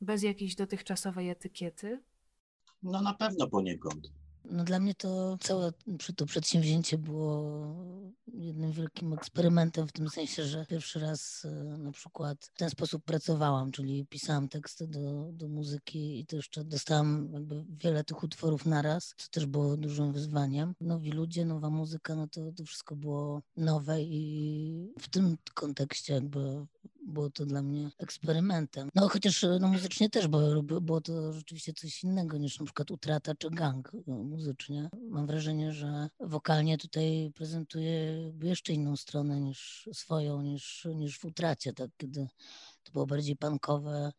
bez 0.00 0.22
jakiejś 0.22 0.54
dotychczasowej 0.54 1.30
etykiety? 1.30 2.02
No 2.82 3.02
na 3.02 3.14
pewno 3.14 3.46
poniekąd. 3.46 4.12
No 4.44 4.64
dla 4.64 4.80
mnie 4.80 4.94
to 4.94 5.38
całe 5.40 5.72
to 6.16 6.26
przedsięwzięcie 6.26 6.98
było 6.98 7.74
jednym 8.26 8.72
wielkim 8.72 9.12
eksperymentem 9.12 9.88
w 9.88 9.92
tym 9.92 10.08
sensie, 10.08 10.44
że 10.44 10.66
pierwszy 10.66 11.00
raz 11.00 11.44
e, 11.44 11.78
na 11.78 11.92
przykład 11.92 12.44
w 12.44 12.58
ten 12.58 12.70
sposób 12.70 13.04
pracowałam, 13.04 13.72
czyli 13.72 14.06
pisałam 14.06 14.48
teksty 14.48 14.86
do, 14.86 15.32
do 15.32 15.48
muzyki 15.48 16.20
i 16.20 16.26
to 16.26 16.36
jeszcze 16.36 16.64
dostałam 16.64 17.30
jakby 17.32 17.64
wiele 17.68 18.04
tych 18.04 18.22
utworów 18.22 18.66
naraz, 18.66 19.14
co 19.16 19.28
też 19.30 19.46
było 19.46 19.76
dużym 19.76 20.12
wyzwaniem. 20.12 20.74
Nowi 20.80 21.10
ludzie, 21.10 21.44
nowa 21.44 21.70
muzyka, 21.70 22.14
no 22.14 22.28
to, 22.28 22.52
to 22.52 22.64
wszystko 22.64 22.96
było 22.96 23.42
nowe 23.56 24.02
i 24.02 24.92
w 24.98 25.08
tym 25.08 25.36
kontekście 25.54 26.14
jakby 26.14 26.66
było 27.06 27.30
to 27.30 27.46
dla 27.46 27.62
mnie 27.62 27.90
eksperymentem. 27.98 28.88
No 28.94 29.08
chociaż 29.08 29.46
no, 29.60 29.68
muzycznie 29.68 30.10
też, 30.10 30.28
bo 30.28 30.62
było 30.62 31.00
to 31.00 31.32
rzeczywiście 31.32 31.72
coś 31.72 32.04
innego 32.04 32.38
niż 32.38 32.58
na 32.58 32.64
przykład 32.64 32.90
utrata 32.90 33.34
czy 33.34 33.50
gang 33.50 33.92
no, 34.06 34.16
muzycznie. 34.16 34.90
Mam 35.10 35.26
wrażenie, 35.26 35.72
że 35.72 36.08
wokalnie 36.20 36.78
tutaj 36.78 37.32
prezentuje 37.34 38.16
jeszcze 38.42 38.72
inną 38.72 38.96
stronę 38.96 39.40
niż 39.40 39.88
swoją, 39.92 40.42
niż, 40.42 40.88
niż 40.94 41.18
w 41.18 41.24
utracie, 41.24 41.72
tak, 41.72 41.90
kiedy 41.96 42.28
to 42.82 42.92
było 42.92 43.06
bardziej 43.06 43.36
punkowe, 43.36 44.12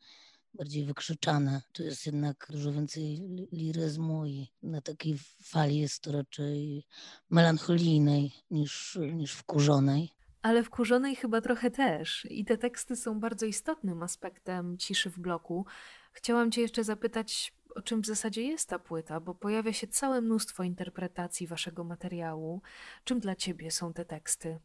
bardziej 0.53 0.85
wykrzyczane. 0.85 1.61
Tu 1.71 1.83
jest 1.83 2.05
jednak 2.05 2.47
dużo 2.49 2.71
więcej 2.71 3.21
liryzmu 3.51 4.25
i 4.25 4.47
na 4.63 4.81
takiej 4.81 5.17
fali 5.43 5.77
jest 5.77 6.01
to 6.01 6.11
raczej 6.11 6.85
melancholijnej 7.29 8.31
niż, 8.51 8.99
niż 9.13 9.33
wkurzonej. 9.33 10.09
Ale 10.43 10.63
wkurzonej 10.63 11.15
chyba 11.15 11.41
trochę 11.41 11.71
też. 11.71 12.27
I 12.29 12.45
te 12.45 12.57
teksty 12.57 12.95
są 12.95 13.19
bardzo 13.19 13.45
istotnym 13.45 14.03
aspektem 14.03 14.77
ciszy 14.77 15.09
w 15.09 15.19
bloku. 15.19 15.65
Chciałam 16.11 16.51
Cię 16.51 16.61
jeszcze 16.61 16.83
zapytać, 16.83 17.53
o 17.75 17.81
czym 17.81 18.01
w 18.01 18.05
zasadzie 18.05 18.43
jest 18.43 18.69
ta 18.69 18.79
płyta, 18.79 19.19
bo 19.19 19.35
pojawia 19.35 19.73
się 19.73 19.87
całe 19.87 20.21
mnóstwo 20.21 20.63
interpretacji 20.63 21.47
Waszego 21.47 21.83
materiału. 21.83 22.61
Czym 23.03 23.19
dla 23.19 23.35
Ciebie 23.35 23.71
są 23.71 23.93
te 23.93 24.05
teksty? 24.05 24.59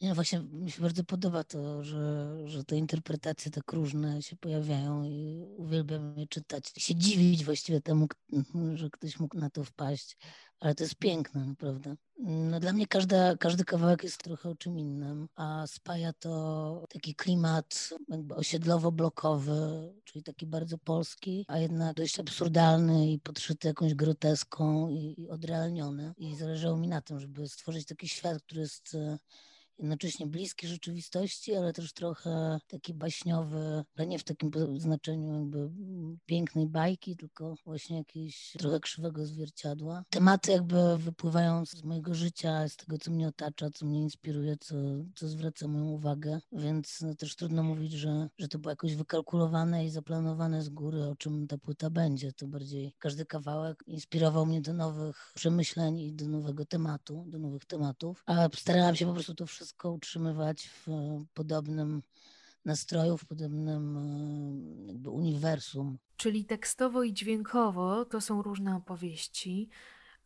Nie, 0.00 0.14
właśnie 0.14 0.40
mi 0.40 0.70
się 0.70 0.82
bardzo 0.82 1.04
podoba 1.04 1.44
to, 1.44 1.84
że, 1.84 2.36
że 2.48 2.64
te 2.64 2.76
interpretacje 2.76 3.50
tak 3.50 3.72
różne 3.72 4.22
się 4.22 4.36
pojawiają 4.36 5.04
i 5.04 5.46
uwielbiam 5.56 6.18
je 6.18 6.26
czytać. 6.26 6.72
Się 6.76 6.94
dziwić 6.94 7.44
właściwie 7.44 7.80
temu, 7.80 8.08
że 8.74 8.90
ktoś 8.90 9.20
mógł 9.20 9.38
na 9.38 9.50
to 9.50 9.64
wpaść, 9.64 10.16
ale 10.60 10.74
to 10.74 10.84
jest 10.84 10.96
piękne, 10.96 11.44
naprawdę. 11.44 11.96
No, 12.18 12.60
dla 12.60 12.72
mnie 12.72 12.86
każda, 12.86 13.36
każdy 13.36 13.64
kawałek 13.64 14.02
jest 14.02 14.22
trochę 14.22 14.48
o 14.50 14.54
czym 14.54 14.78
innym, 14.78 15.28
a 15.36 15.66
spaja 15.66 16.12
to 16.12 16.86
taki 16.88 17.14
klimat 17.14 17.90
jakby 18.08 18.34
osiedlowo-blokowy, 18.34 19.92
czyli 20.04 20.22
taki 20.24 20.46
bardzo 20.46 20.78
polski, 20.78 21.44
a 21.48 21.58
jednak 21.58 21.96
dość 21.96 22.20
absurdalny 22.20 23.10
i 23.12 23.18
podszyty 23.18 23.68
jakąś 23.68 23.94
groteską 23.94 24.88
i, 24.88 25.14
i 25.18 25.28
odrealniony. 25.28 26.14
I 26.16 26.36
zależało 26.36 26.76
mi 26.76 26.88
na 26.88 27.00
tym, 27.00 27.20
żeby 27.20 27.48
stworzyć 27.48 27.86
taki 27.86 28.08
świat, 28.08 28.42
który 28.42 28.60
jest 28.60 28.96
jednocześnie 29.78 30.26
bliski 30.26 30.68
rzeczywistości, 30.68 31.54
ale 31.54 31.72
też 31.72 31.92
trochę 31.92 32.58
taki 32.66 32.94
baśniowy, 32.94 33.84
ale 33.96 34.06
nie 34.06 34.18
w 34.18 34.24
takim 34.24 34.50
znaczeniu 34.76 35.32
jakby 35.32 35.70
pięknej 36.26 36.66
bajki, 36.66 37.16
tylko 37.16 37.54
właśnie 37.64 37.98
jakiegoś 37.98 38.56
trochę 38.58 38.80
krzywego 38.80 39.26
zwierciadła. 39.26 40.04
Tematy 40.10 40.52
jakby 40.52 40.98
wypływają 40.98 41.66
z 41.66 41.84
mojego 41.84 42.14
życia, 42.14 42.68
z 42.68 42.76
tego, 42.76 42.98
co 42.98 43.10
mnie 43.10 43.28
otacza, 43.28 43.70
co 43.70 43.86
mnie 43.86 44.02
inspiruje, 44.02 44.56
co, 44.56 44.74
co 45.14 45.28
zwraca 45.28 45.68
moją 45.68 45.84
uwagę, 45.84 46.40
więc 46.52 47.00
no, 47.00 47.14
też 47.14 47.36
trudno 47.36 47.62
mówić, 47.62 47.92
że, 47.92 48.28
że 48.38 48.48
to 48.48 48.58
było 48.58 48.70
jakoś 48.70 48.94
wykalkulowane 48.94 49.84
i 49.84 49.90
zaplanowane 49.90 50.62
z 50.62 50.68
góry, 50.68 51.04
o 51.04 51.16
czym 51.16 51.46
ta 51.46 51.58
płyta 51.58 51.90
będzie. 51.90 52.32
To 52.32 52.46
bardziej 52.46 52.94
każdy 52.98 53.26
kawałek 53.26 53.84
inspirował 53.86 54.46
mnie 54.46 54.60
do 54.60 54.72
nowych 54.72 55.32
przemyśleń 55.34 55.98
i 55.98 56.12
do 56.12 56.28
nowego 56.28 56.66
tematu, 56.66 57.24
do 57.28 57.38
nowych 57.38 57.64
tematów, 57.64 58.22
a 58.26 58.48
starałam 58.56 58.96
się 58.96 59.06
po 59.06 59.12
prostu 59.12 59.34
to 59.34 59.46
wszystko 59.46 59.63
wszystko 59.64 59.92
utrzymywać 59.92 60.68
w 60.68 60.86
podobnym 61.34 62.02
nastroju, 62.64 63.16
w 63.16 63.26
podobnym 63.26 63.96
e, 63.96 64.86
jakby 64.86 65.10
uniwersum. 65.10 65.98
Czyli 66.16 66.44
tekstowo 66.44 67.02
i 67.02 67.12
dźwiękowo 67.12 68.04
to 68.04 68.20
są 68.20 68.42
różne 68.42 68.76
opowieści. 68.76 69.68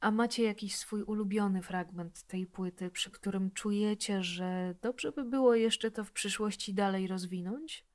A 0.00 0.10
macie 0.10 0.42
jakiś 0.42 0.76
swój 0.76 1.02
ulubiony 1.02 1.62
fragment 1.62 2.22
tej 2.22 2.46
płyty, 2.46 2.90
przy 2.90 3.10
którym 3.10 3.50
czujecie, 3.50 4.22
że 4.22 4.74
dobrze 4.82 5.12
by 5.12 5.24
było 5.24 5.54
jeszcze 5.54 5.90
to 5.90 6.04
w 6.04 6.12
przyszłości 6.12 6.74
dalej 6.74 7.06
rozwinąć? 7.06 7.86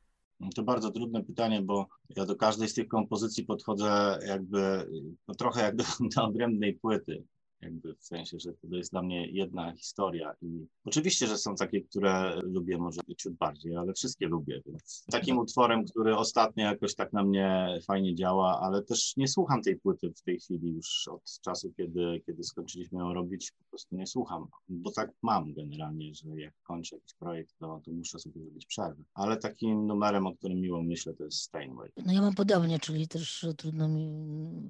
To 0.55 0.63
bardzo 0.63 0.91
trudne 0.91 1.23
pytanie, 1.23 1.61
bo 1.61 1.87
ja 2.09 2.25
do 2.25 2.35
każdej 2.35 2.69
z 2.69 2.73
tych 2.73 2.87
kompozycji 2.87 3.45
podchodzę 3.45 4.19
jakby 4.27 4.87
no 5.27 5.35
trochę 5.35 5.61
jak 5.61 5.75
do, 5.75 5.83
do 6.15 6.23
odrębnej 6.23 6.73
płyty 6.73 7.23
jakby 7.63 7.95
w 7.95 8.03
sensie, 8.03 8.39
że 8.39 8.53
to 8.53 8.75
jest 8.75 8.91
dla 8.91 9.01
mnie 9.01 9.27
jedna 9.27 9.75
historia 9.75 10.33
i 10.41 10.65
oczywiście, 10.85 11.27
że 11.27 11.37
są 11.37 11.55
takie, 11.55 11.81
które 11.81 12.41
lubię 12.41 12.77
może 12.77 13.01
ciut 13.17 13.33
bardziej, 13.33 13.75
ale 13.75 13.93
wszystkie 13.93 14.27
lubię, 14.27 14.61
więc 14.65 15.05
takim 15.11 15.37
utworem, 15.37 15.85
który 15.85 16.17
ostatnio 16.17 16.65
jakoś 16.65 16.95
tak 16.95 17.13
na 17.13 17.23
mnie 17.23 17.79
fajnie 17.87 18.15
działa, 18.15 18.59
ale 18.61 18.83
też 18.83 19.17
nie 19.17 19.27
słucham 19.27 19.61
tej 19.61 19.75
płyty 19.75 20.13
w 20.15 20.21
tej 20.21 20.39
chwili 20.39 20.71
już 20.71 21.07
od 21.07 21.39
czasu, 21.41 21.73
kiedy, 21.77 22.21
kiedy 22.25 22.43
skończyliśmy 22.43 22.99
ją 22.99 23.13
robić, 23.13 23.51
po 23.51 23.69
prostu 23.69 23.95
nie 23.95 24.07
słucham, 24.07 24.47
bo 24.69 24.91
tak 24.91 25.11
mam 25.21 25.53
generalnie, 25.53 26.13
że 26.13 26.39
jak 26.39 26.53
kończę 26.63 26.95
jakiś 26.95 27.13
projekt, 27.13 27.55
to, 27.59 27.81
to 27.85 27.91
muszę 27.91 28.19
sobie 28.19 28.41
zrobić 28.41 28.65
przerwę, 28.65 29.03
ale 29.13 29.37
takim 29.37 29.87
numerem, 29.87 30.27
o 30.27 30.35
którym 30.35 30.61
miło 30.61 30.83
myślę, 30.83 31.13
to 31.13 31.23
jest 31.23 31.37
Steinway. 31.37 31.89
No 32.05 32.13
ja 32.13 32.21
mam 32.21 32.35
podobnie, 32.35 32.79
czyli 32.79 33.07
też 33.07 33.45
trudno 33.57 33.87
mi 33.87 34.11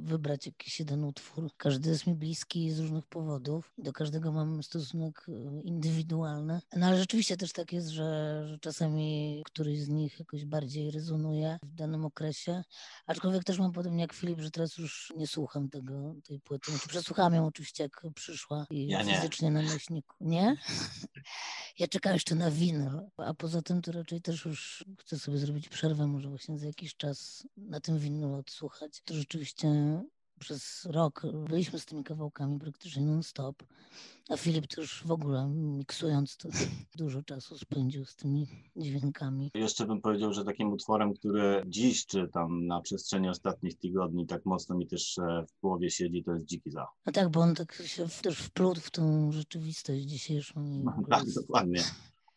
wybrać 0.01 0.45
jakiś 0.45 0.79
jeden 0.79 1.03
utwór, 1.03 1.49
każdy 1.57 1.89
jest 1.89 2.07
mi 2.07 2.13
bliski 2.13 2.71
z 2.71 2.79
różnych 2.83 3.07
powodów. 3.07 3.73
Do 3.77 3.93
każdego 3.93 4.31
mam 4.31 4.63
stosunek 4.63 5.25
e, 5.29 5.61
indywidualny. 5.61 6.61
No 6.75 6.85
ale 6.85 6.97
rzeczywiście 6.97 7.37
też 7.37 7.53
tak 7.53 7.73
jest, 7.73 7.87
że, 7.87 8.43
że 8.47 8.59
czasami 8.59 9.41
któryś 9.45 9.79
z 9.79 9.89
nich 9.89 10.19
jakoś 10.19 10.45
bardziej 10.45 10.91
rezonuje 10.91 11.59
w 11.63 11.75
danym 11.75 12.05
okresie. 12.05 12.63
Aczkolwiek 13.07 13.43
też 13.43 13.59
mam 13.59 13.71
podobnie 13.71 14.01
jak 14.01 14.13
Filip, 14.13 14.39
że 14.39 14.51
teraz 14.51 14.77
już 14.77 15.13
nie 15.17 15.27
słucham 15.27 15.69
tego, 15.69 16.15
tej 16.23 16.39
płyty. 16.39 16.71
Znaczy, 16.71 16.87
przesłuchałam 16.87 17.33
ją 17.33 17.45
oczywiście 17.45 17.83
jak 17.83 18.01
przyszła 18.15 18.65
i 18.69 18.87
ja 18.87 19.03
fizycznie 19.03 19.51
na 19.51 19.61
nośniku. 19.61 20.15
Nie? 20.21 20.57
ja 21.79 21.87
czekam 21.87 22.13
jeszcze 22.13 22.35
na 22.35 22.51
winyl, 22.51 22.99
a 23.17 23.33
poza 23.33 23.61
tym 23.61 23.81
to 23.81 23.91
raczej 23.91 24.21
też 24.21 24.45
już 24.45 24.85
chcę 24.99 25.19
sobie 25.19 25.37
zrobić 25.37 25.69
przerwę, 25.69 26.07
może 26.07 26.29
właśnie 26.29 26.59
za 26.59 26.67
jakiś 26.67 26.95
czas 26.95 27.47
na 27.57 27.79
tym 27.79 27.99
winylu 27.99 28.35
odsłuchać. 28.35 29.01
To 29.05 29.13
rzeczywiście 29.13 29.67
przez 30.39 30.85
rok 30.85 31.21
byliśmy 31.49 31.79
z 31.79 31.85
tymi 31.85 32.03
kawałkami 32.03 32.59
praktycznie 32.59 33.05
non-stop, 33.05 33.63
a 34.29 34.37
Filip 34.37 34.67
to 34.67 34.81
już 34.81 35.03
w 35.05 35.11
ogóle 35.11 35.49
miksując 35.49 36.37
to 36.37 36.49
dużo 36.97 37.23
czasu 37.23 37.57
spędził 37.57 38.05
z 38.05 38.15
tymi 38.15 38.47
dźwiękami. 38.75 39.51
Jeszcze 39.53 39.85
bym 39.85 40.01
powiedział, 40.01 40.33
że 40.33 40.45
takim 40.45 40.73
utworem, 40.73 41.13
który 41.13 41.63
dziś, 41.67 42.05
czy 42.05 42.27
tam 42.33 42.67
na 42.67 42.81
przestrzeni 42.81 43.29
ostatnich 43.29 43.77
tygodni 43.77 44.27
tak 44.27 44.45
mocno 44.45 44.75
mi 44.75 44.87
też 44.87 45.17
e, 45.17 45.45
w 45.47 45.61
głowie 45.61 45.91
siedzi, 45.91 46.23
to 46.23 46.33
jest 46.33 46.45
Dziki 46.45 46.71
Zachód. 46.71 46.99
No 47.05 47.11
tak, 47.11 47.29
bo 47.29 47.39
on 47.39 47.55
tak 47.55 47.73
się 47.73 48.07
też 48.21 48.37
wplótł 48.37 48.81
w 48.81 48.91
tą 48.91 49.31
rzeczywistość 49.31 50.03
dzisiejszą. 50.03 50.65
i 50.65 50.87
ogóle 50.87 51.17
Tak, 51.17 51.25
dokładnie. 51.33 51.83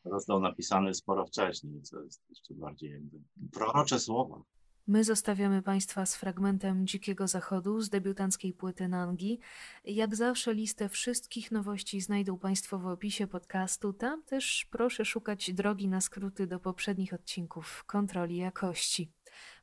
Został 0.05 0.41
napisany 0.41 0.95
sporo 0.95 1.27
wcześniej, 1.27 1.83
co 1.83 2.03
jest 2.03 2.23
jeszcze 2.31 2.55
bardziej 2.55 2.91
jakby 2.91 3.19
prorocze 3.53 4.01
słowa. 4.01 4.43
My 4.89 5.05
zostawiamy 5.05 5.63
Państwa 5.63 6.07
z 6.07 6.17
fragmentem 6.17 6.87
Dzikiego 6.87 7.29
Zachodu 7.29 7.81
z 7.81 7.89
debiutanckiej 7.89 8.53
płyty 8.53 8.89
Nangi. 8.89 9.41
Jak 9.85 10.17
zawsze 10.17 10.55
listę 10.55 10.89
wszystkich 10.89 11.51
nowości 11.51 12.01
znajdą 12.01 12.39
Państwo 12.39 12.79
w 12.79 12.87
opisie 12.87 13.27
podcastu. 13.27 13.93
Tam 13.93 14.23
też 14.23 14.67
proszę 14.71 15.05
szukać 15.05 15.53
drogi 15.53 15.89
na 15.89 16.01
skróty 16.01 16.47
do 16.47 16.61
poprzednich 16.61 17.13
odcinków 17.13 17.85
kontroli 17.85 18.37
jakości. 18.37 19.13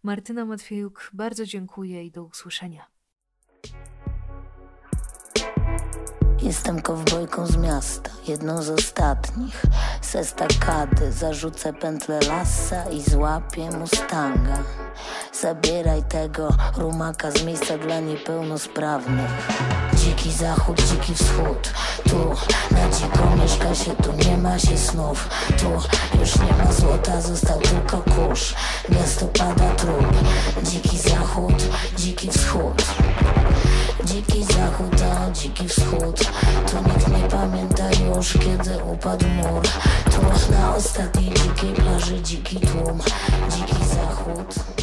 Martyna 0.03 0.45
Matwiejuk, 0.45 1.09
bardzo 1.13 1.45
dziękuję 1.45 2.05
i 2.05 2.11
do 2.11 2.23
usłyszenia. 2.23 2.87
Jestem 6.41 6.81
kowbojką 6.81 7.47
z 7.47 7.57
miasta, 7.57 8.11
jedną 8.27 8.61
z 8.61 8.69
ostatnich. 8.69 9.61
Z 10.01 10.15
estakady 10.15 11.11
zarzucę 11.11 11.73
pętlę 11.73 12.19
lasa 12.27 12.89
i 12.89 13.01
złapię 13.01 13.71
mustanga. 13.71 14.63
Zabieraj 15.41 16.03
tego 16.03 16.49
rumaka 16.77 17.31
z 17.31 17.43
miejsca 17.43 17.77
dla 17.77 17.99
niepełnosprawnych. 17.99 19.31
Dziki 19.93 20.31
zachód, 20.31 20.81
dziki 20.81 21.15
wschód. 21.15 21.73
Tu 22.09 22.35
na 22.71 22.89
dziko 22.89 23.35
mieszka 23.41 23.75
się, 23.75 23.91
tu 23.95 24.29
nie 24.29 24.37
ma 24.37 24.59
się 24.59 24.77
snów. 24.77 25.29
Tu 25.47 25.69
już 26.19 26.35
nie 26.35 26.65
ma 26.65 26.71
złota, 26.71 27.21
został 27.21 27.59
tylko 27.59 27.97
kurz. 27.97 28.55
Miasto 28.89 29.25
pada 29.27 29.69
trup. 29.75 30.13
Dziki 30.63 30.97
zachód, 30.97 31.63
dziki 31.97 32.31
wschód. 32.31 32.83
Dziki 34.05 34.43
zachód, 34.43 35.01
a 35.01 35.31
dziki 35.31 35.67
wschód 35.67 36.19
Tu 36.67 36.77
nikt 36.77 37.07
nie 37.07 37.29
pamięta 37.29 37.83
już 37.91 38.33
kiedy 38.33 38.83
upadł 38.83 39.25
mur 39.27 39.61
Tu 40.11 40.51
na 40.51 40.75
ostatniej 40.75 41.33
dzikiej 41.33 41.73
plaży 41.73 42.21
dziki 42.21 42.59
tłum 42.59 42.99
Dziki 43.49 43.85
zachód 43.85 44.82